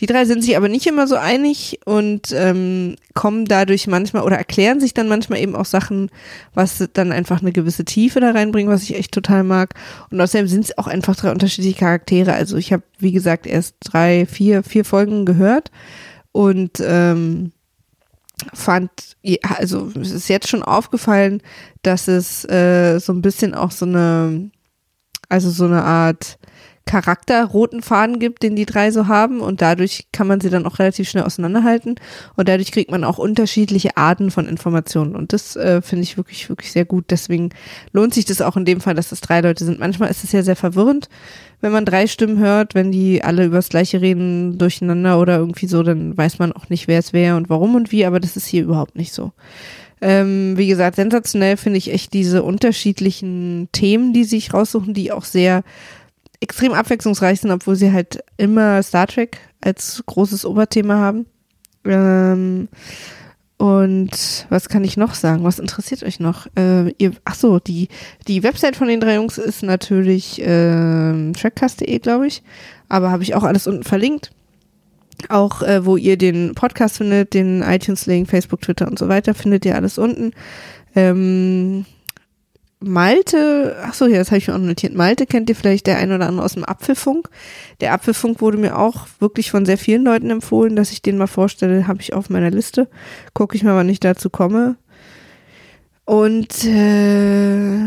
Die 0.00 0.06
drei 0.06 0.24
sind 0.24 0.42
sich 0.42 0.56
aber 0.56 0.68
nicht 0.68 0.86
immer 0.86 1.06
so 1.06 1.16
einig 1.16 1.80
und 1.84 2.32
ähm, 2.32 2.96
kommen 3.14 3.44
dadurch 3.44 3.86
manchmal 3.88 4.22
oder 4.22 4.36
erklären 4.36 4.78
sich 4.80 4.94
dann 4.94 5.08
manchmal 5.08 5.40
eben 5.40 5.56
auch 5.56 5.64
Sachen, 5.64 6.10
was 6.54 6.88
dann 6.92 7.10
einfach 7.10 7.40
eine 7.40 7.52
gewisse 7.52 7.84
Tiefe 7.84 8.20
da 8.20 8.30
reinbringt, 8.30 8.70
was 8.70 8.84
ich 8.84 8.94
echt 8.94 9.12
total 9.12 9.42
mag. 9.42 9.74
Und 10.10 10.20
außerdem 10.20 10.46
sind 10.46 10.64
es 10.66 10.78
auch 10.78 10.86
einfach 10.86 11.16
drei 11.16 11.32
unterschiedliche 11.32 11.78
Charaktere. 11.78 12.32
Also 12.32 12.56
ich 12.56 12.72
habe, 12.72 12.84
wie 12.98 13.12
gesagt, 13.12 13.46
erst 13.46 13.74
drei, 13.84 14.26
vier, 14.26 14.62
vier 14.62 14.84
Folgen 14.84 15.26
gehört 15.26 15.70
und 16.32 16.80
ähm, 16.80 17.52
fand, 18.54 18.90
also 19.42 19.90
es 20.00 20.12
ist 20.12 20.28
jetzt 20.28 20.48
schon 20.48 20.62
aufgefallen, 20.62 21.42
dass 21.82 22.06
es 22.06 22.44
äh, 22.44 23.00
so 23.00 23.12
ein 23.12 23.22
bisschen 23.22 23.54
auch 23.54 23.72
so 23.72 23.86
eine, 23.86 24.50
also 25.28 25.50
so 25.50 25.64
eine 25.64 25.82
Art 25.82 26.38
Charakter 26.88 27.44
roten 27.44 27.82
Faden 27.82 28.18
gibt, 28.18 28.42
den 28.42 28.56
die 28.56 28.64
drei 28.64 28.90
so 28.90 29.08
haben 29.08 29.40
und 29.40 29.60
dadurch 29.60 30.06
kann 30.10 30.26
man 30.26 30.40
sie 30.40 30.48
dann 30.48 30.64
auch 30.64 30.78
relativ 30.78 31.08
schnell 31.08 31.24
auseinanderhalten 31.24 31.96
und 32.34 32.48
dadurch 32.48 32.72
kriegt 32.72 32.90
man 32.90 33.04
auch 33.04 33.18
unterschiedliche 33.18 33.98
Arten 33.98 34.30
von 34.30 34.48
Informationen 34.48 35.14
und 35.14 35.34
das 35.34 35.54
äh, 35.54 35.82
finde 35.82 36.04
ich 36.04 36.16
wirklich, 36.16 36.48
wirklich 36.48 36.72
sehr 36.72 36.86
gut. 36.86 37.04
Deswegen 37.10 37.50
lohnt 37.92 38.14
sich 38.14 38.24
das 38.24 38.40
auch 38.40 38.56
in 38.56 38.64
dem 38.64 38.80
Fall, 38.80 38.94
dass 38.94 39.12
es 39.12 39.20
drei 39.20 39.42
Leute 39.42 39.66
sind. 39.66 39.78
Manchmal 39.78 40.10
ist 40.10 40.24
es 40.24 40.32
ja 40.32 40.42
sehr 40.42 40.56
verwirrend, 40.56 41.10
wenn 41.60 41.72
man 41.72 41.84
drei 41.84 42.06
Stimmen 42.06 42.38
hört, 42.38 42.74
wenn 42.74 42.90
die 42.90 43.22
alle 43.22 43.44
übers 43.44 43.68
Gleiche 43.68 44.00
reden 44.00 44.56
durcheinander 44.56 45.20
oder 45.20 45.36
irgendwie 45.36 45.66
so, 45.66 45.82
dann 45.82 46.16
weiß 46.16 46.38
man 46.38 46.52
auch 46.52 46.70
nicht, 46.70 46.88
wer 46.88 47.00
es 47.00 47.12
wäre 47.12 47.36
und 47.36 47.50
warum 47.50 47.74
und 47.74 47.92
wie, 47.92 48.06
aber 48.06 48.18
das 48.18 48.36
ist 48.36 48.46
hier 48.46 48.62
überhaupt 48.62 48.96
nicht 48.96 49.12
so. 49.12 49.32
Ähm, 50.00 50.56
wie 50.56 50.68
gesagt, 50.68 50.96
sensationell 50.96 51.56
finde 51.56 51.78
ich 51.78 51.92
echt 51.92 52.12
diese 52.12 52.42
unterschiedlichen 52.42 53.68
Themen, 53.72 54.12
die 54.12 54.24
sich 54.24 54.54
raussuchen, 54.54 54.94
die 54.94 55.12
auch 55.12 55.24
sehr 55.24 55.62
extrem 56.40 56.72
abwechslungsreich 56.72 57.40
sind, 57.40 57.50
obwohl 57.50 57.76
sie 57.76 57.92
halt 57.92 58.20
immer 58.36 58.82
Star 58.82 59.06
Trek 59.06 59.38
als 59.60 60.02
großes 60.06 60.44
Oberthema 60.44 60.96
haben. 60.96 61.26
Ähm, 61.84 62.68
und 63.58 64.46
was 64.50 64.68
kann 64.68 64.84
ich 64.84 64.96
noch 64.96 65.14
sagen? 65.14 65.42
Was 65.42 65.58
interessiert 65.58 66.04
euch 66.04 66.20
noch? 66.20 66.46
Äh, 66.56 66.90
ihr, 66.98 67.12
ach 67.24 67.34
so, 67.34 67.58
die, 67.58 67.88
die 68.28 68.44
Website 68.44 68.76
von 68.76 68.86
den 68.86 69.00
drei 69.00 69.16
Jungs 69.16 69.36
ist 69.36 69.64
natürlich 69.64 70.40
äh, 70.40 71.32
trackcast.de, 71.32 71.98
glaube 71.98 72.28
ich. 72.28 72.44
Aber 72.88 73.10
habe 73.10 73.24
ich 73.24 73.34
auch 73.34 73.42
alles 73.42 73.66
unten 73.66 73.82
verlinkt. 73.82 74.30
Auch 75.28 75.62
äh, 75.62 75.84
wo 75.84 75.96
ihr 75.96 76.16
den 76.16 76.54
Podcast 76.54 76.98
findet, 76.98 77.34
den 77.34 77.62
iTunes-Link, 77.62 78.28
Facebook, 78.28 78.62
Twitter 78.62 78.86
und 78.86 78.98
so 78.98 79.08
weiter, 79.08 79.34
findet 79.34 79.64
ihr 79.64 79.74
alles 79.74 79.98
unten. 79.98 80.32
Ähm, 80.94 81.84
Malte, 82.80 83.76
ach 83.82 83.94
so, 83.94 84.06
ja, 84.06 84.18
das 84.18 84.28
habe 84.28 84.38
ich 84.38 84.46
mir 84.46 84.54
auch 84.54 84.58
notiert. 84.58 84.94
Malte 84.94 85.26
kennt 85.26 85.50
ihr 85.50 85.56
vielleicht 85.56 85.88
der 85.88 85.98
ein 85.98 86.12
oder 86.12 86.28
andere 86.28 86.44
aus 86.44 86.54
dem 86.54 86.64
Apfelfunk. 86.64 87.28
Der 87.80 87.92
Apfelfunk 87.92 88.40
wurde 88.40 88.56
mir 88.56 88.78
auch 88.78 89.08
wirklich 89.18 89.50
von 89.50 89.66
sehr 89.66 89.78
vielen 89.78 90.04
Leuten 90.04 90.30
empfohlen, 90.30 90.76
dass 90.76 90.92
ich 90.92 91.02
den 91.02 91.18
mal 91.18 91.26
vorstelle, 91.26 91.88
habe 91.88 92.00
ich 92.00 92.12
auf 92.12 92.30
meiner 92.30 92.50
Liste. 92.50 92.88
Gucke 93.34 93.56
ich 93.56 93.64
mal, 93.64 93.74
wann 93.74 93.88
ich 93.88 93.98
dazu 93.98 94.30
komme. 94.30 94.76
Und 96.08 96.64
äh, 96.64 97.84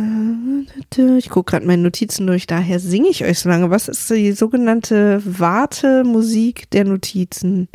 ich 1.18 1.30
gucke 1.30 1.50
gerade 1.50 1.66
meine 1.66 1.82
Notizen 1.82 2.28
durch, 2.28 2.46
daher 2.46 2.80
singe 2.80 3.10
ich 3.10 3.26
euch 3.26 3.40
so 3.40 3.50
lange. 3.50 3.72
Was 3.72 3.88
ist 3.88 4.08
die 4.12 4.34
sogenannte 4.34 5.24
Wartemusik 5.26 6.70
der 6.70 6.86
Notizen? 6.86 7.68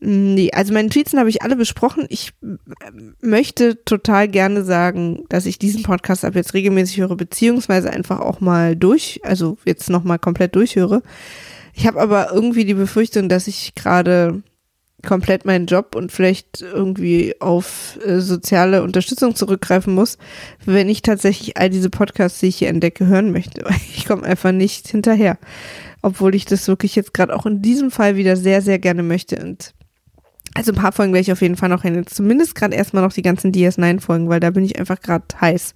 Nee, 0.00 0.50
also 0.50 0.72
meine 0.72 0.88
Tweets 0.88 1.12
habe 1.12 1.28
ich 1.28 1.42
alle 1.42 1.56
besprochen. 1.56 2.06
Ich 2.08 2.32
äh, 2.42 2.46
möchte 3.20 3.84
total 3.84 4.28
gerne 4.28 4.64
sagen, 4.64 5.26
dass 5.28 5.44
ich 5.44 5.58
diesen 5.58 5.82
Podcast 5.82 6.24
ab 6.24 6.34
jetzt 6.36 6.54
regelmäßig 6.54 7.00
höre, 7.00 7.14
beziehungsweise 7.14 7.90
einfach 7.90 8.20
auch 8.20 8.40
mal 8.40 8.74
durch, 8.74 9.20
also 9.24 9.58
jetzt 9.66 9.90
nochmal 9.90 10.18
komplett 10.18 10.56
durchhöre. 10.56 11.02
Ich 11.74 11.86
habe 11.86 12.00
aber 12.00 12.32
irgendwie 12.32 12.64
die 12.64 12.72
Befürchtung, 12.72 13.28
dass 13.28 13.46
ich 13.46 13.74
gerade 13.74 14.42
komplett 15.04 15.44
meinen 15.44 15.66
Job 15.66 15.94
und 15.94 16.12
vielleicht 16.12 16.62
irgendwie 16.62 17.40
auf 17.40 17.98
äh, 18.04 18.20
soziale 18.20 18.82
Unterstützung 18.82 19.34
zurückgreifen 19.34 19.94
muss, 19.94 20.18
wenn 20.64 20.88
ich 20.88 21.02
tatsächlich 21.02 21.56
all 21.56 21.70
diese 21.70 21.90
Podcasts, 21.90 22.40
die 22.40 22.46
ich 22.46 22.56
hier 22.56 22.68
entdecke, 22.68 23.06
hören 23.06 23.32
möchte. 23.32 23.64
Ich 23.96 24.06
komme 24.06 24.24
einfach 24.24 24.52
nicht 24.52 24.88
hinterher. 24.88 25.38
Obwohl 26.02 26.34
ich 26.34 26.44
das 26.44 26.68
wirklich 26.68 26.94
jetzt 26.96 27.14
gerade 27.14 27.34
auch 27.34 27.46
in 27.46 27.62
diesem 27.62 27.90
Fall 27.90 28.16
wieder 28.16 28.36
sehr, 28.36 28.60
sehr 28.60 28.78
gerne 28.78 29.02
möchte. 29.02 29.36
Und 29.36 29.72
also 30.54 30.72
ein 30.72 30.76
paar 30.76 30.92
Folgen 30.92 31.12
werde 31.12 31.22
ich 31.22 31.32
auf 31.32 31.40
jeden 31.40 31.56
Fall 31.56 31.68
noch 31.68 31.82
hin. 31.82 32.06
Zumindest 32.06 32.54
gerade 32.54 32.74
erstmal 32.74 33.02
noch 33.02 33.12
die 33.12 33.22
ganzen 33.22 33.52
DS9-Folgen, 33.52 34.28
weil 34.28 34.40
da 34.40 34.50
bin 34.50 34.64
ich 34.64 34.78
einfach 34.78 35.00
gerade 35.00 35.24
heiß. 35.40 35.74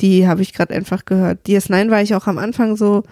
Die 0.00 0.28
habe 0.28 0.42
ich 0.42 0.52
gerade 0.52 0.74
einfach 0.74 1.04
gehört. 1.04 1.46
DS9 1.46 1.90
war 1.90 2.02
ich 2.02 2.14
auch 2.14 2.26
am 2.26 2.38
Anfang 2.38 2.76
so, 2.76 3.02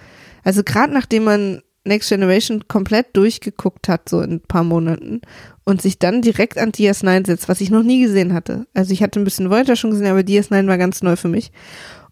also 0.44 0.62
gerade 0.62 0.92
nachdem 0.92 1.24
man 1.24 1.62
Next 1.84 2.08
Generation 2.08 2.66
komplett 2.68 3.14
durchgeguckt 3.14 3.88
hat, 3.88 4.08
so 4.08 4.20
in 4.20 4.32
ein 4.32 4.40
paar 4.40 4.64
Monaten, 4.64 5.20
und 5.64 5.82
sich 5.82 5.98
dann 5.98 6.22
direkt 6.22 6.58
an 6.58 6.72
DS9 6.72 7.26
setzt, 7.26 7.48
was 7.48 7.60
ich 7.60 7.70
noch 7.70 7.82
nie 7.82 8.02
gesehen 8.02 8.32
hatte. 8.32 8.66
Also 8.74 8.92
ich 8.92 9.02
hatte 9.02 9.20
ein 9.20 9.24
bisschen 9.24 9.50
Voyager 9.50 9.76
schon 9.76 9.90
gesehen, 9.90 10.06
aber 10.06 10.20
DS9 10.20 10.66
war 10.66 10.78
ganz 10.78 11.02
neu 11.02 11.16
für 11.16 11.28
mich. 11.28 11.52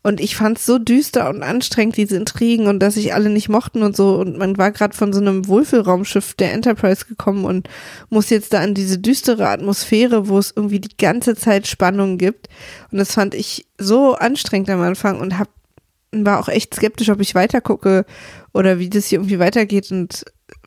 Und 0.05 0.21
ich 0.21 0.35
fand 0.35 0.59
es 0.59 0.67
so 0.67 0.79
düster 0.79 1.31
und 1.31 1.45
anstrengend, 1.45 1.97
diese 1.97 2.17
Intrigen 2.17 2.67
und 2.67 2.81
dass 2.81 2.95
sich 2.95 3.15
alle 3.15 3.31
nicht 3.31 3.49
mochten 3.49 3.83
und 3.83 3.97
so. 3.97 4.17
Und 4.17 4.37
man 4.37 4.59
war 4.59 4.73
gerade 4.73 4.97
von 4.97 5.13
so 5.13 5.21
einem 5.21 5.47
Wohlfühlraumschiff 5.47 6.35
der 6.35 6.53
Enterprise 6.53 7.05
gekommen 7.07 7.45
und 7.45 7.69
muss 8.11 8.29
jetzt 8.29 8.53
da 8.53 8.65
in 8.65 8.75
diese 8.75 8.99
düstere 8.99 9.49
Atmosphäre, 9.49 10.29
wo 10.29 10.39
es 10.39 10.53
irgendwie 10.55 10.81
die 10.81 10.97
ganze 10.97 11.37
Zeit 11.37 11.69
Spannung 11.69 12.19
gibt. 12.19 12.49
Und 12.91 12.99
das 12.99 13.13
fand 13.13 13.35
ich 13.35 13.65
so 13.79 14.15
anstrengend 14.15 14.71
am 14.71 14.81
Anfang 14.81 15.21
und 15.21 15.39
hab, 15.39 15.49
war 16.13 16.39
auch 16.39 16.49
echt 16.49 16.75
skeptisch, 16.75 17.09
ob 17.11 17.21
ich 17.21 17.35
weitergucke 17.35 18.05
oder 18.53 18.79
wie 18.79 18.91
das 18.91 19.07
hier 19.07 19.19
irgendwie 19.19 19.39
weitergeht. 19.39 19.91
Und 19.91 20.25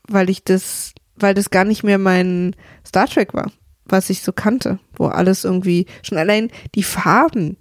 weil 0.08 0.30
ich 0.30 0.44
das, 0.44 0.92
weil 1.16 1.34
das 1.34 1.50
gar 1.50 1.64
nicht 1.64 1.82
mehr 1.82 1.98
mein 1.98 2.54
Star 2.86 3.06
Trek 3.06 3.34
war, 3.34 3.50
was 3.84 4.10
ich 4.10 4.22
so 4.22 4.32
kannte, 4.32 4.78
wo 4.96 5.06
alles 5.06 5.44
irgendwie, 5.44 5.86
schon 6.02 6.18
allein 6.18 6.50
die 6.74 6.82
Farben 6.82 7.56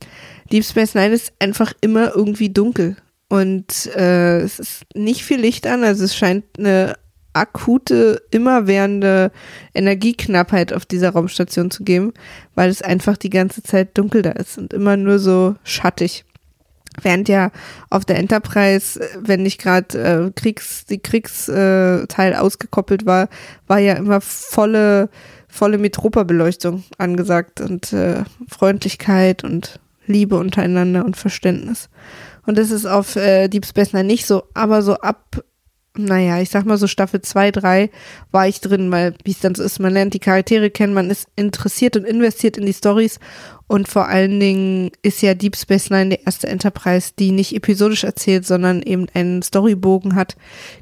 Deep 0.51 0.63
Space 0.63 0.93
Nine 0.95 1.13
ist 1.13 1.33
einfach 1.39 1.73
immer 1.81 2.15
irgendwie 2.15 2.49
dunkel. 2.49 2.97
Und 3.27 3.87
äh, 3.95 4.39
es 4.41 4.59
ist 4.59 4.83
nicht 4.93 5.23
viel 5.23 5.39
Licht 5.39 5.65
an, 5.65 5.83
also 5.83 6.03
es 6.03 6.15
scheint 6.15 6.45
eine 6.57 6.95
akute, 7.33 8.21
immerwährende 8.31 9.31
Energieknappheit 9.73 10.71
auf 10.71 10.85
dieser 10.85 11.09
Raumstation 11.09 11.69
zu 11.69 11.83
geben, 11.83 12.13
weil 12.53 12.69
es 12.69 12.81
einfach 12.81 13.17
die 13.17 13.29
ganze 13.29 13.61
Zeit 13.61 13.97
dunkel 13.97 14.21
da 14.21 14.31
ist 14.31 14.57
und 14.57 14.73
immer 14.73 14.95
nur 14.95 15.19
so 15.19 15.55
schattig. 15.63 16.23
Während 17.01 17.29
ja 17.29 17.51
auf 17.89 18.05
der 18.05 18.17
Enterprise, 18.17 18.99
wenn 19.19 19.43
nicht 19.43 19.59
gerade 19.61 19.97
äh, 19.97 20.31
Kriegs, 20.31 20.85
die 20.85 20.99
Kriegsteil 20.99 22.07
äh, 22.33 22.35
ausgekoppelt 22.35 23.05
war, 23.05 23.29
war 23.67 23.79
ja 23.79 23.93
immer 23.93 24.21
volle, 24.21 25.09
volle 25.47 25.77
Metropa-Beleuchtung 25.77 26.83
angesagt 26.97 27.61
und 27.61 27.91
äh, 27.93 28.23
Freundlichkeit 28.47 29.43
und 29.43 29.79
Liebe 30.07 30.37
untereinander 30.37 31.03
und 31.05 31.17
Verständnis. 31.17 31.89
Und 32.45 32.57
das 32.57 32.71
ist 32.71 32.85
auf 32.85 33.15
äh, 33.15 33.47
Deep 33.47 33.65
Space 33.65 33.93
Nine 33.93 34.05
nicht 34.05 34.25
so, 34.25 34.43
aber 34.53 34.81
so 34.81 34.95
ab, 34.95 35.43
naja, 35.97 36.41
ich 36.41 36.49
sag 36.49 36.65
mal 36.65 36.77
so 36.77 36.87
Staffel 36.87 37.21
2, 37.21 37.51
3 37.51 37.89
war 38.31 38.47
ich 38.47 38.61
drin, 38.61 38.91
weil 38.91 39.13
wie 39.23 39.31
es 39.31 39.39
dann 39.39 39.55
so 39.55 39.63
ist, 39.63 39.79
man 39.79 39.93
lernt 39.93 40.13
die 40.13 40.19
Charaktere 40.19 40.69
kennen, 40.69 40.93
man 40.93 41.09
ist 41.09 41.27
interessiert 41.35 41.95
und 41.97 42.05
investiert 42.05 42.57
in 42.57 42.65
die 42.65 42.73
Stories 42.73 43.19
und 43.67 43.87
vor 43.87 44.07
allen 44.07 44.39
Dingen 44.39 44.91
ist 45.01 45.21
ja 45.21 45.33
Deep 45.33 45.55
Space 45.55 45.89
Nine 45.89 46.09
der 46.09 46.25
erste 46.25 46.47
Enterprise, 46.47 47.11
die 47.17 47.31
nicht 47.31 47.55
episodisch 47.55 48.03
erzählt, 48.03 48.45
sondern 48.45 48.81
eben 48.81 49.07
einen 49.13 49.41
Storybogen 49.41 50.15
hat, 50.15 50.35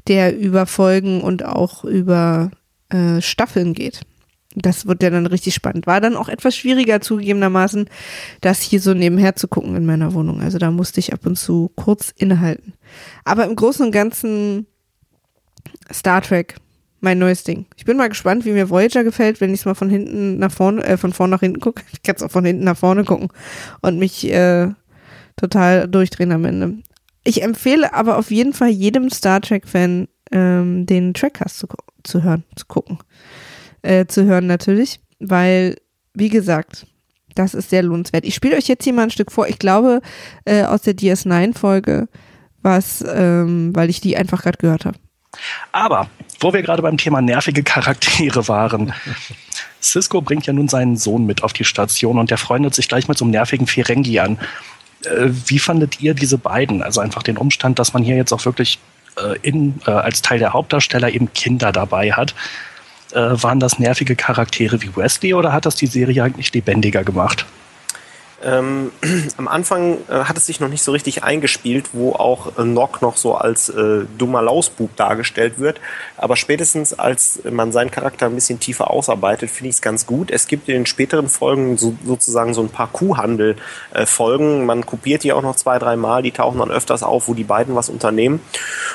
der 0.06 0.36
über 0.36 0.66
Folgen 0.66 1.22
und 1.22 1.44
auch 1.44 1.84
über 1.84 2.50
äh, 2.90 3.20
Staffeln 3.22 3.72
geht. 3.72 4.02
Das 4.56 4.86
wird 4.86 5.02
ja 5.02 5.10
dann 5.10 5.26
richtig 5.26 5.54
spannend. 5.54 5.86
War 5.86 6.00
dann 6.00 6.16
auch 6.16 6.28
etwas 6.28 6.56
schwieriger 6.56 7.00
zugegebenermaßen, 7.00 7.88
das 8.40 8.62
hier 8.62 8.80
so 8.80 8.94
nebenher 8.94 9.34
zu 9.34 9.48
gucken 9.48 9.74
in 9.74 9.84
meiner 9.84 10.14
Wohnung. 10.14 10.40
Also 10.40 10.58
da 10.58 10.70
musste 10.70 11.00
ich 11.00 11.12
ab 11.12 11.26
und 11.26 11.36
zu 11.36 11.72
kurz 11.74 12.12
innehalten. 12.16 12.74
Aber 13.24 13.46
im 13.46 13.56
Großen 13.56 13.84
und 13.84 13.92
Ganzen 13.92 14.66
Star 15.92 16.22
Trek, 16.22 16.56
mein 17.00 17.18
neues 17.18 17.44
Ding. 17.44 17.66
Ich 17.76 17.84
bin 17.84 17.96
mal 17.96 18.08
gespannt, 18.08 18.44
wie 18.44 18.52
mir 18.52 18.70
Voyager 18.70 19.04
gefällt, 19.04 19.40
wenn 19.40 19.52
ich 19.52 19.60
es 19.60 19.66
mal 19.66 19.74
von 19.74 19.90
hinten 19.90 20.38
nach 20.38 20.52
vorne, 20.52 20.84
äh, 20.84 20.96
von 20.96 21.12
vorne 21.12 21.32
nach 21.32 21.40
hinten 21.40 21.60
gucke. 21.60 21.82
Ich 21.92 22.02
kann 22.02 22.16
es 22.16 22.22
auch 22.22 22.30
von 22.30 22.44
hinten 22.44 22.64
nach 22.64 22.76
vorne 22.76 23.04
gucken 23.04 23.28
und 23.82 23.98
mich 23.98 24.30
äh, 24.30 24.68
total 25.36 25.88
durchdrehen 25.88 26.32
am 26.32 26.44
Ende. 26.44 26.78
Ich 27.24 27.42
empfehle 27.42 27.94
aber 27.94 28.18
auf 28.18 28.30
jeden 28.30 28.52
Fall 28.52 28.68
jedem 28.68 29.10
Star 29.10 29.40
Trek-Fan 29.40 30.08
ähm, 30.32 30.86
den 30.86 31.14
Trackcast 31.14 31.58
zu, 31.58 31.68
zu 32.02 32.22
hören, 32.22 32.44
zu 32.56 32.66
gucken 32.66 32.98
äh, 33.84 34.06
zu 34.06 34.24
hören 34.24 34.46
natürlich, 34.46 35.00
weil, 35.20 35.76
wie 36.14 36.30
gesagt, 36.30 36.86
das 37.34 37.54
ist 37.54 37.70
sehr 37.70 37.82
lohnenswert. 37.82 38.24
Ich 38.24 38.34
spiele 38.34 38.56
euch 38.56 38.68
jetzt 38.68 38.84
hier 38.84 38.92
mal 38.92 39.04
ein 39.04 39.10
Stück 39.10 39.30
vor. 39.30 39.46
Ich 39.48 39.58
glaube, 39.58 40.00
äh, 40.44 40.64
aus 40.64 40.82
der 40.82 40.94
DS9-Folge, 40.94 42.08
was, 42.62 43.04
ähm, 43.06 43.74
weil 43.74 43.90
ich 43.90 44.00
die 44.00 44.16
einfach 44.16 44.42
gerade 44.42 44.58
gehört 44.58 44.86
habe. 44.86 44.98
Aber, 45.72 46.08
wo 46.40 46.52
wir 46.52 46.62
gerade 46.62 46.82
beim 46.82 46.96
Thema 46.96 47.20
nervige 47.20 47.62
Charaktere 47.62 48.48
waren, 48.48 48.92
Cisco 49.82 50.20
bringt 50.20 50.46
ja 50.46 50.52
nun 50.52 50.68
seinen 50.68 50.96
Sohn 50.96 51.26
mit 51.26 51.42
auf 51.42 51.52
die 51.52 51.64
Station 51.64 52.18
und 52.18 52.30
der 52.30 52.38
freundet 52.38 52.74
sich 52.74 52.88
gleich 52.88 53.08
mit 53.08 53.18
so 53.18 53.24
einem 53.24 53.32
nervigen 53.32 53.66
Ferengi 53.66 54.18
an. 54.20 54.38
Äh, 55.04 55.28
wie 55.46 55.58
fandet 55.58 56.00
ihr 56.00 56.14
diese 56.14 56.38
beiden? 56.38 56.82
Also 56.82 57.00
einfach 57.00 57.22
den 57.22 57.36
Umstand, 57.36 57.78
dass 57.78 57.92
man 57.92 58.02
hier 58.02 58.16
jetzt 58.16 58.32
auch 58.32 58.44
wirklich 58.44 58.78
äh, 59.16 59.38
in, 59.42 59.80
äh, 59.86 59.90
als 59.90 60.22
Teil 60.22 60.38
der 60.38 60.52
Hauptdarsteller 60.52 61.10
eben 61.10 61.32
Kinder 61.32 61.72
dabei 61.72 62.12
hat 62.12 62.34
waren 63.16 63.60
das 63.60 63.78
nervige 63.78 64.16
Charaktere 64.16 64.82
wie 64.82 64.96
Wesley 64.96 65.34
oder 65.34 65.52
hat 65.52 65.66
das 65.66 65.76
die 65.76 65.86
Serie 65.86 66.24
eigentlich 66.24 66.52
lebendiger 66.52 67.04
gemacht? 67.04 67.46
Ähm, 68.44 68.92
am 69.36 69.48
Anfang 69.48 69.98
äh, 70.08 70.24
hat 70.24 70.36
es 70.36 70.46
sich 70.46 70.60
noch 70.60 70.68
nicht 70.68 70.82
so 70.82 70.92
richtig 70.92 71.24
eingespielt, 71.24 71.90
wo 71.92 72.12
auch 72.12 72.58
äh, 72.58 72.64
Nock 72.64 73.02
noch 73.02 73.16
so 73.16 73.34
als 73.34 73.68
äh, 73.68 74.04
dummer 74.18 74.42
Lausbub 74.42 74.94
dargestellt 74.96 75.58
wird. 75.58 75.80
Aber 76.16 76.36
spätestens 76.36 76.98
als 76.98 77.40
man 77.50 77.72
seinen 77.72 77.90
Charakter 77.90 78.26
ein 78.26 78.34
bisschen 78.34 78.60
tiefer 78.60 78.90
ausarbeitet, 78.90 79.50
finde 79.50 79.70
ich 79.70 79.76
es 79.76 79.82
ganz 79.82 80.06
gut. 80.06 80.30
Es 80.30 80.46
gibt 80.46 80.68
in 80.68 80.74
den 80.74 80.86
späteren 80.86 81.28
Folgen 81.28 81.76
so, 81.76 81.96
sozusagen 82.04 82.54
so 82.54 82.60
ein 82.60 82.68
paar 82.68 82.88
Kuhhandel-Folgen. 82.88 84.60
Äh, 84.60 84.64
man 84.64 84.86
kopiert 84.86 85.24
die 85.24 85.32
auch 85.32 85.42
noch 85.42 85.56
zwei, 85.56 85.78
drei 85.78 85.96
Mal. 85.96 86.22
Die 86.22 86.32
tauchen 86.32 86.58
dann 86.58 86.70
öfters 86.70 87.02
auf, 87.02 87.28
wo 87.28 87.34
die 87.34 87.44
beiden 87.44 87.74
was 87.74 87.88
unternehmen. 87.88 88.40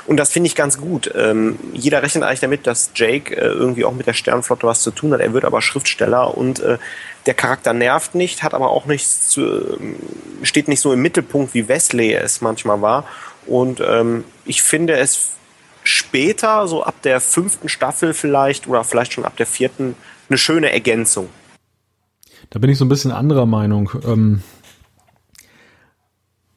Und 0.05 0.17
das 0.17 0.29
finde 0.29 0.47
ich 0.47 0.55
ganz 0.55 0.77
gut. 0.77 1.11
Ähm, 1.15 1.57
jeder 1.73 2.03
rechnet 2.03 2.23
eigentlich 2.23 2.39
damit, 2.39 2.67
dass 2.67 2.91
Jake 2.95 3.35
äh, 3.35 3.45
irgendwie 3.45 3.85
auch 3.85 3.93
mit 3.93 4.07
der 4.07 4.13
Sternflotte 4.13 4.67
was 4.67 4.81
zu 4.81 4.91
tun 4.91 5.13
hat. 5.13 5.21
Er 5.21 5.33
wird 5.33 5.45
aber 5.45 5.61
Schriftsteller 5.61 6.37
und 6.37 6.59
äh, 6.59 6.77
der 7.29 7.35
Charakter 7.35 7.73
nervt 7.73 8.15
nicht, 8.15 8.41
hat 8.41 8.55
aber 8.55 8.71
auch 8.71 8.87
nichts 8.87 9.29
zu, 9.29 9.77
steht 10.41 10.67
nicht 10.67 10.79
so 10.79 10.91
im 10.91 11.03
Mittelpunkt, 11.03 11.53
wie 11.53 11.67
Wesley 11.67 12.11
es 12.11 12.41
manchmal 12.41 12.81
war. 12.81 13.05
Und 13.45 13.81
ähm, 13.81 14.23
ich 14.45 14.63
finde 14.63 14.97
es 14.97 15.33
später, 15.83 16.67
so 16.67 16.81
ab 16.81 17.03
der 17.03 17.21
fünften 17.21 17.69
Staffel 17.69 18.15
vielleicht 18.15 18.65
oder 18.65 18.83
vielleicht 18.83 19.13
schon 19.13 19.25
ab 19.25 19.37
der 19.37 19.45
vierten, 19.45 19.95
eine 20.27 20.39
schöne 20.39 20.71
Ergänzung. 20.71 21.29
Da 22.49 22.57
bin 22.57 22.71
ich 22.71 22.79
so 22.79 22.85
ein 22.85 22.89
bisschen 22.89 23.11
anderer 23.11 23.45
Meinung. 23.45 23.91
Ähm, 24.03 24.41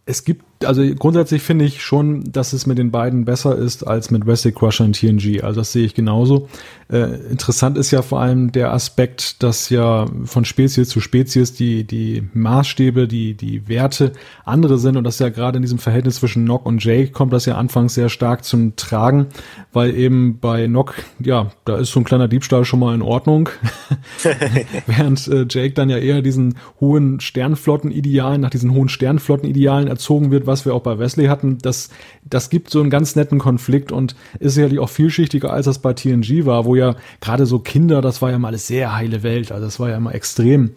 es 0.06 0.24
gibt 0.24 0.51
also 0.66 0.82
grundsätzlich 0.94 1.42
finde 1.42 1.64
ich 1.64 1.82
schon, 1.82 2.24
dass 2.30 2.52
es 2.52 2.66
mit 2.66 2.78
den 2.78 2.90
beiden 2.90 3.24
besser 3.24 3.56
ist 3.56 3.86
als 3.86 4.10
mit 4.10 4.26
Wesley 4.26 4.52
Crusher 4.52 4.84
und 4.84 4.94
TNG. 4.94 5.42
Also 5.42 5.60
das 5.60 5.72
sehe 5.72 5.84
ich 5.84 5.94
genauso. 5.94 6.48
Äh, 6.90 7.30
interessant 7.30 7.78
ist 7.78 7.90
ja 7.90 8.02
vor 8.02 8.20
allem 8.20 8.52
der 8.52 8.72
Aspekt, 8.72 9.42
dass 9.42 9.70
ja 9.70 10.06
von 10.24 10.44
Spezies 10.44 10.88
zu 10.88 11.00
Spezies 11.00 11.54
die, 11.54 11.84
die 11.84 12.28
Maßstäbe, 12.34 13.08
die, 13.08 13.34
die 13.34 13.68
Werte 13.68 14.12
andere 14.44 14.78
sind 14.78 14.96
und 14.96 15.04
das 15.04 15.18
ja 15.18 15.28
gerade 15.28 15.56
in 15.56 15.62
diesem 15.62 15.78
Verhältnis 15.78 16.16
zwischen 16.16 16.44
Nock 16.44 16.66
und 16.66 16.84
Jake 16.84 17.12
kommt 17.12 17.32
das 17.32 17.46
ja 17.46 17.56
anfangs 17.56 17.94
sehr 17.94 18.08
stark 18.08 18.44
zum 18.44 18.76
Tragen, 18.76 19.28
weil 19.72 19.94
eben 19.94 20.38
bei 20.38 20.66
Nock, 20.66 20.94
ja, 21.18 21.50
da 21.64 21.78
ist 21.78 21.92
so 21.92 22.00
ein 22.00 22.04
kleiner 22.04 22.28
Diebstahl 22.28 22.64
schon 22.64 22.80
mal 22.80 22.94
in 22.94 23.02
Ordnung. 23.02 23.48
Während 24.86 25.26
äh, 25.28 25.46
Jake 25.48 25.74
dann 25.74 25.90
ja 25.90 25.98
eher 25.98 26.22
diesen 26.22 26.56
hohen 26.80 27.20
Sternflottenidealen, 27.20 28.40
nach 28.40 28.50
diesen 28.50 28.72
hohen 28.72 28.88
Sternflottenidealen 28.88 29.88
erzogen 29.88 30.30
wird, 30.30 30.46
was 30.52 30.64
wir 30.64 30.74
auch 30.74 30.82
bei 30.82 30.98
Wesley 30.98 31.26
hatten, 31.26 31.58
das, 31.58 31.88
das 32.24 32.50
gibt 32.50 32.70
so 32.70 32.80
einen 32.80 32.90
ganz 32.90 33.16
netten 33.16 33.38
Konflikt 33.38 33.90
und 33.90 34.14
ist 34.38 34.54
sicherlich 34.54 34.78
auch 34.78 34.90
vielschichtiger, 34.90 35.52
als 35.52 35.64
das 35.64 35.78
bei 35.78 35.94
TNG 35.94 36.44
war, 36.44 36.66
wo 36.66 36.76
ja 36.76 36.94
gerade 37.20 37.46
so 37.46 37.58
Kinder, 37.58 38.02
das 38.02 38.20
war 38.20 38.30
ja 38.30 38.38
mal 38.38 38.48
eine 38.48 38.58
sehr 38.58 38.94
heile 38.94 39.22
Welt, 39.22 39.50
also 39.50 39.64
das 39.64 39.80
war 39.80 39.88
ja 39.88 39.96
immer 39.96 40.14
extrem 40.14 40.72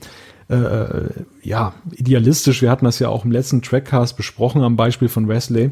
äh, 0.49 0.55
äh, 0.55 1.09
ja, 1.41 1.73
idealistisch. 1.91 2.61
Wir 2.61 2.69
hatten 2.69 2.85
das 2.85 2.99
ja 2.99 3.09
auch 3.09 3.25
im 3.25 3.31
letzten 3.31 3.61
Trackcast 3.61 4.15
besprochen 4.15 4.61
am 4.61 4.75
Beispiel 4.75 5.09
von 5.09 5.27
Wesley. 5.27 5.71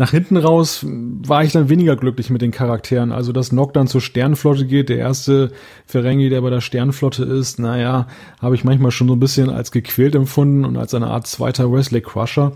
Nach 0.00 0.12
hinten 0.12 0.36
raus 0.36 0.86
war 0.86 1.42
ich 1.42 1.50
dann 1.50 1.68
weniger 1.68 1.96
glücklich 1.96 2.30
mit 2.30 2.40
den 2.40 2.52
Charakteren. 2.52 3.10
Also, 3.10 3.32
dass 3.32 3.50
Nock 3.50 3.74
dann 3.74 3.88
zur 3.88 4.00
Sternflotte 4.00 4.64
geht, 4.64 4.90
der 4.90 4.98
erste 4.98 5.50
Ferengi, 5.86 6.28
der 6.28 6.40
bei 6.40 6.50
der 6.50 6.60
Sternflotte 6.60 7.24
ist, 7.24 7.58
naja, 7.58 8.06
habe 8.40 8.54
ich 8.54 8.62
manchmal 8.62 8.92
schon 8.92 9.08
so 9.08 9.16
ein 9.16 9.20
bisschen 9.20 9.50
als 9.50 9.72
gequält 9.72 10.14
empfunden 10.14 10.64
und 10.64 10.76
als 10.76 10.94
eine 10.94 11.08
Art 11.08 11.26
zweiter 11.26 11.72
Wesley 11.72 12.00
Crusher, 12.00 12.52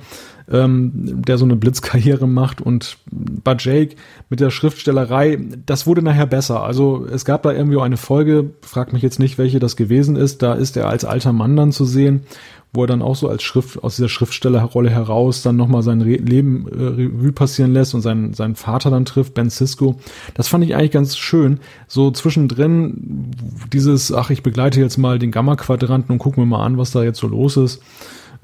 ähm, 0.52 0.92
der 0.94 1.38
so 1.38 1.44
eine 1.44 1.56
Blitzkarriere 1.56 2.28
macht. 2.28 2.60
Und 2.60 2.98
bei 3.10 3.56
Jake 3.58 3.96
mit 4.28 4.40
der 4.40 4.50
Schriftstellerei, 4.50 5.38
das 5.66 5.86
wurde 5.86 6.02
nachher 6.02 6.26
besser. 6.26 6.62
Also, 6.62 7.06
es 7.10 7.24
gab 7.24 7.42
da 7.42 7.52
irgendwie 7.52 7.80
eine 7.80 7.96
Folge, 7.96 8.50
frag 8.62 8.92
mich 8.92 9.02
jetzt 9.02 9.18
nicht, 9.18 9.38
welche 9.38 9.58
das 9.58 9.76
gewesen 9.76 10.16
ist, 10.16 10.42
da 10.42 10.54
ist 10.54 10.76
er 10.76 10.88
als 10.88 11.04
alter 11.04 11.32
Mann 11.32 11.56
dann 11.56 11.72
zu 11.72 11.84
sehen 11.84 12.22
wo 12.74 12.84
er 12.84 12.86
dann 12.86 13.02
auch 13.02 13.16
so 13.16 13.28
als 13.28 13.42
Schrift 13.42 13.84
aus 13.84 13.96
dieser 13.96 14.08
Schriftstellerrolle 14.08 14.88
heraus 14.88 15.42
dann 15.42 15.56
nochmal 15.56 15.82
sein 15.82 16.00
Re 16.00 16.16
Leben 16.16 16.66
äh, 16.68 16.84
Revue 16.84 17.32
passieren 17.32 17.72
lässt 17.72 17.94
und 17.94 18.00
seinen, 18.00 18.32
seinen 18.32 18.54
Vater 18.54 18.90
dann 18.90 19.04
trifft, 19.04 19.34
Ben 19.34 19.50
Cisco. 19.50 20.00
Das 20.34 20.48
fand 20.48 20.64
ich 20.64 20.74
eigentlich 20.74 20.92
ganz 20.92 21.18
schön. 21.18 21.60
So 21.86 22.10
zwischendrin 22.10 23.30
dieses, 23.72 24.12
ach, 24.12 24.30
ich 24.30 24.42
begleite 24.42 24.80
jetzt 24.80 24.96
mal 24.96 25.18
den 25.18 25.30
Gamma-Quadranten 25.30 26.12
und 26.12 26.18
gucken 26.18 26.42
wir 26.42 26.46
mal 26.46 26.64
an, 26.64 26.78
was 26.78 26.92
da 26.92 27.02
jetzt 27.02 27.18
so 27.18 27.28
los 27.28 27.58
ist 27.58 27.82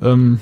ähm, 0.00 0.40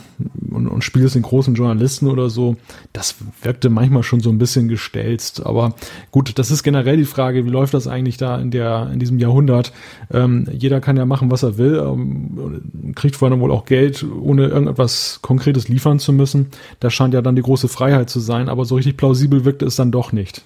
und, 0.50 0.68
und 0.68 0.82
spielst 0.82 1.14
den 1.14 1.22
großen 1.22 1.54
Journalisten 1.54 2.08
oder 2.08 2.30
so, 2.30 2.56
das 2.92 3.16
wirkte 3.42 3.70
manchmal 3.70 4.02
schon 4.02 4.20
so 4.20 4.30
ein 4.30 4.38
bisschen 4.38 4.68
gestelzt. 4.68 5.44
Aber 5.44 5.74
gut, 6.10 6.38
das 6.38 6.50
ist 6.50 6.62
generell 6.62 6.96
die 6.96 7.04
Frage, 7.04 7.44
wie 7.44 7.50
läuft 7.50 7.74
das 7.74 7.86
eigentlich 7.86 8.16
da 8.16 8.38
in 8.38 8.50
der 8.50 8.90
in 8.92 8.98
diesem 8.98 9.18
Jahrhundert? 9.18 9.72
Ähm, 10.12 10.46
jeder 10.52 10.80
kann 10.80 10.96
ja 10.96 11.06
machen, 11.06 11.30
was 11.30 11.42
er 11.42 11.58
will, 11.58 11.76
ähm, 11.76 12.92
kriegt 12.94 13.16
vor 13.16 13.28
allem 13.28 13.40
wohl 13.40 13.52
auch 13.52 13.64
Geld, 13.64 14.04
ohne 14.04 14.46
irgendetwas 14.46 15.20
Konkretes 15.22 15.68
liefern 15.68 15.98
zu 15.98 16.12
müssen. 16.12 16.48
Das 16.80 16.92
scheint 16.92 17.14
ja 17.14 17.22
dann 17.22 17.36
die 17.36 17.42
große 17.42 17.68
Freiheit 17.68 18.10
zu 18.10 18.20
sein, 18.20 18.48
aber 18.48 18.64
so 18.64 18.74
richtig 18.74 18.96
plausibel 18.96 19.44
wirkte 19.44 19.66
es 19.66 19.76
dann 19.76 19.90
doch 19.90 20.12
nicht. 20.12 20.42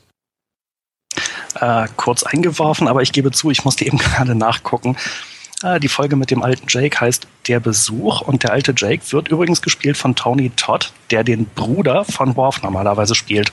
Äh, 1.57 1.89
kurz 1.97 2.23
eingeworfen, 2.23 2.87
aber 2.87 3.03
ich 3.03 3.13
gebe 3.13 3.33
zu, 3.33 3.51
ich 3.51 3.65
musste 3.65 3.85
eben 3.85 3.99
gerade 3.99 4.35
nachgucken. 4.35 4.97
Äh, 5.63 5.81
die 5.81 5.89
Folge 5.89 6.17
mit 6.17 6.31
dem 6.31 6.43
alten 6.43 6.67
Jake 6.69 7.01
heißt 7.01 7.27
Der 7.49 7.61
Besuch 7.61 8.23
und 8.23 8.43
der 8.43 8.53
alte 8.53 8.75
Jake 8.77 9.03
wird 9.11 9.29
übrigens 9.29 9.63
gespielt 9.63 9.97
von 9.97 10.15
Tony 10.15 10.51
Todd, 10.57 10.93
der 11.11 11.25
den 11.25 11.47
Bruder 11.47 12.05
von 12.05 12.37
Worf 12.37 12.63
normalerweise 12.63 13.15
spielt. 13.15 13.53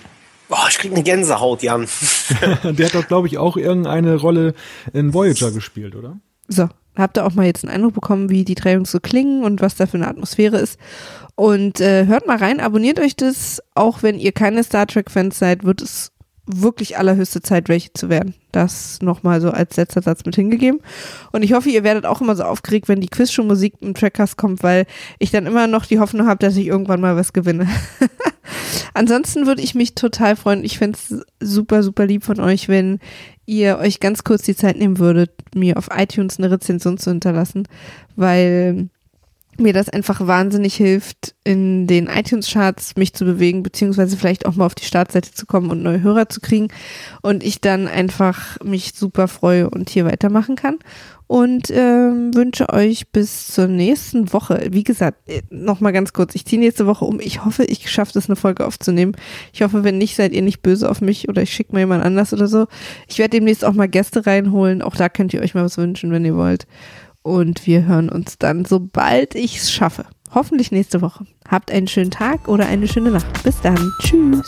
Boah, 0.49 0.65
ich 0.69 0.77
krieg 0.77 0.93
eine 0.93 1.03
Gänsehaut, 1.03 1.61
Jan. 1.61 1.87
der 2.63 2.85
hat 2.85 2.95
doch, 2.95 3.07
glaube 3.07 3.27
ich, 3.27 3.37
auch 3.37 3.57
irgendeine 3.57 4.15
Rolle 4.15 4.53
in 4.93 5.13
Voyager 5.13 5.51
gespielt, 5.51 5.95
oder? 5.95 6.17
So, 6.47 6.69
habt 6.95 7.17
ihr 7.17 7.25
auch 7.25 7.33
mal 7.33 7.45
jetzt 7.45 7.65
einen 7.65 7.73
Eindruck 7.73 7.95
bekommen, 7.95 8.29
wie 8.29 8.45
die 8.45 8.55
drei 8.55 8.73
Jungs 8.73 8.91
so 8.91 9.01
klingen 9.01 9.43
und 9.43 9.59
was 9.59 9.75
da 9.75 9.85
für 9.85 9.97
eine 9.97 10.07
Atmosphäre 10.07 10.57
ist. 10.57 10.79
Und 11.35 11.81
äh, 11.81 12.05
hört 12.05 12.25
mal 12.25 12.37
rein, 12.37 12.61
abonniert 12.61 12.99
euch 12.99 13.17
das. 13.17 13.61
Auch 13.75 14.01
wenn 14.01 14.17
ihr 14.17 14.31
keine 14.31 14.63
Star 14.63 14.87
Trek-Fans 14.87 15.37
seid, 15.37 15.65
wird 15.65 15.81
es 15.81 16.13
wirklich 16.47 16.97
allerhöchste 16.97 17.41
Zeit, 17.41 17.69
welche 17.69 17.93
zu 17.93 18.09
werden. 18.09 18.33
Das 18.51 19.01
nochmal 19.01 19.41
so 19.41 19.51
als 19.51 19.75
letzter 19.75 20.01
Satz 20.01 20.25
mit 20.25 20.35
hingegeben. 20.35 20.79
Und 21.31 21.43
ich 21.43 21.53
hoffe, 21.53 21.69
ihr 21.69 21.83
werdet 21.83 22.05
auch 22.05 22.21
immer 22.21 22.35
so 22.35 22.43
aufgeregt, 22.43 22.87
wenn 22.87 23.01
die 23.01 23.09
Quizshow-Musik 23.09 23.75
im 23.81 23.93
Trackcast 23.93 24.37
kommt, 24.37 24.63
weil 24.63 24.85
ich 25.19 25.31
dann 25.31 25.45
immer 25.45 25.67
noch 25.67 25.85
die 25.85 25.99
Hoffnung 25.99 26.27
habe, 26.27 26.39
dass 26.39 26.55
ich 26.55 26.67
irgendwann 26.67 27.01
mal 27.01 27.15
was 27.15 27.33
gewinne. 27.33 27.67
Ansonsten 28.93 29.45
würde 29.45 29.61
ich 29.61 29.75
mich 29.75 29.93
total 29.93 30.35
freuen. 30.35 30.63
Ich 30.63 30.77
fände 30.77 30.97
es 30.97 31.25
super, 31.39 31.83
super 31.83 32.05
lieb 32.05 32.23
von 32.23 32.39
euch, 32.39 32.69
wenn 32.69 32.99
ihr 33.45 33.77
euch 33.77 33.99
ganz 33.99 34.23
kurz 34.23 34.43
die 34.43 34.55
Zeit 34.55 34.77
nehmen 34.77 34.99
würdet, 34.99 35.31
mir 35.53 35.77
auf 35.77 35.89
iTunes 35.95 36.37
eine 36.37 36.51
Rezension 36.51 36.97
zu 36.97 37.11
hinterlassen, 37.11 37.67
weil 38.15 38.89
mir 39.59 39.73
das 39.73 39.89
einfach 39.89 40.25
wahnsinnig 40.25 40.75
hilft, 40.75 41.35
in 41.43 41.87
den 41.87 42.07
iTunes-Charts 42.07 42.95
mich 42.95 43.13
zu 43.13 43.25
bewegen, 43.25 43.63
beziehungsweise 43.63 44.17
vielleicht 44.17 44.45
auch 44.45 44.55
mal 44.55 44.65
auf 44.65 44.75
die 44.75 44.85
Startseite 44.85 45.31
zu 45.31 45.45
kommen 45.45 45.69
und 45.69 45.83
neue 45.83 46.01
Hörer 46.01 46.29
zu 46.29 46.41
kriegen 46.41 46.67
und 47.21 47.43
ich 47.43 47.61
dann 47.61 47.87
einfach 47.87 48.59
mich 48.63 48.93
super 48.95 49.27
freue 49.27 49.69
und 49.69 49.89
hier 49.89 50.05
weitermachen 50.05 50.55
kann. 50.55 50.79
Und 51.29 51.69
ähm, 51.71 52.33
wünsche 52.33 52.69
euch 52.69 53.09
bis 53.09 53.47
zur 53.47 53.67
nächsten 53.67 54.31
Woche. 54.31 54.69
Wie 54.71 54.85
gesagt, 54.85 55.27
äh, 55.27 55.41
nochmal 55.49 55.91
ganz 55.91 56.13
kurz, 56.13 56.35
ich 56.35 56.45
ziehe 56.45 56.59
nächste 56.59 56.87
Woche 56.87 57.03
um. 57.03 57.19
Ich 57.19 57.43
hoffe, 57.43 57.65
ich 57.65 57.91
schaffe 57.91 58.13
das, 58.13 58.29
eine 58.29 58.37
Folge 58.37 58.65
aufzunehmen. 58.65 59.11
Ich 59.51 59.61
hoffe, 59.61 59.83
wenn 59.83 59.97
nicht, 59.97 60.15
seid 60.15 60.31
ihr 60.31 60.41
nicht 60.41 60.61
böse 60.61 60.89
auf 60.89 61.01
mich 61.01 61.27
oder 61.27 61.41
ich 61.41 61.51
schicke 61.51 61.73
mal 61.73 61.79
jemand 61.79 62.05
anders 62.05 62.31
oder 62.31 62.47
so. 62.47 62.67
Ich 63.09 63.19
werde 63.19 63.31
demnächst 63.31 63.65
auch 63.65 63.73
mal 63.73 63.89
Gäste 63.89 64.25
reinholen. 64.25 64.81
Auch 64.81 64.95
da 64.95 65.09
könnt 65.09 65.33
ihr 65.33 65.41
euch 65.41 65.53
mal 65.53 65.65
was 65.65 65.77
wünschen, 65.77 66.11
wenn 66.11 66.23
ihr 66.23 66.37
wollt. 66.37 66.65
Und 67.27 67.67
wir 67.67 67.85
hören 67.85 68.07
uns 68.07 68.37
dann, 68.37 68.63
sobald 68.63 69.35
ich 69.35 69.57
es 69.57 69.69
schaffe. 69.69 70.05
Hoffentlich 70.33 70.71
nächste 70.71 71.01
Woche. 71.01 71.25
Habt 71.45 71.71
einen 71.71 71.89
schönen 71.89 72.09
Tag 72.09 72.47
oder 72.47 72.67
eine 72.67 72.87
schöne 72.87 73.11
Nacht. 73.11 73.43
Bis 73.43 73.59
dann. 73.59 73.91
Tschüss. 74.01 74.47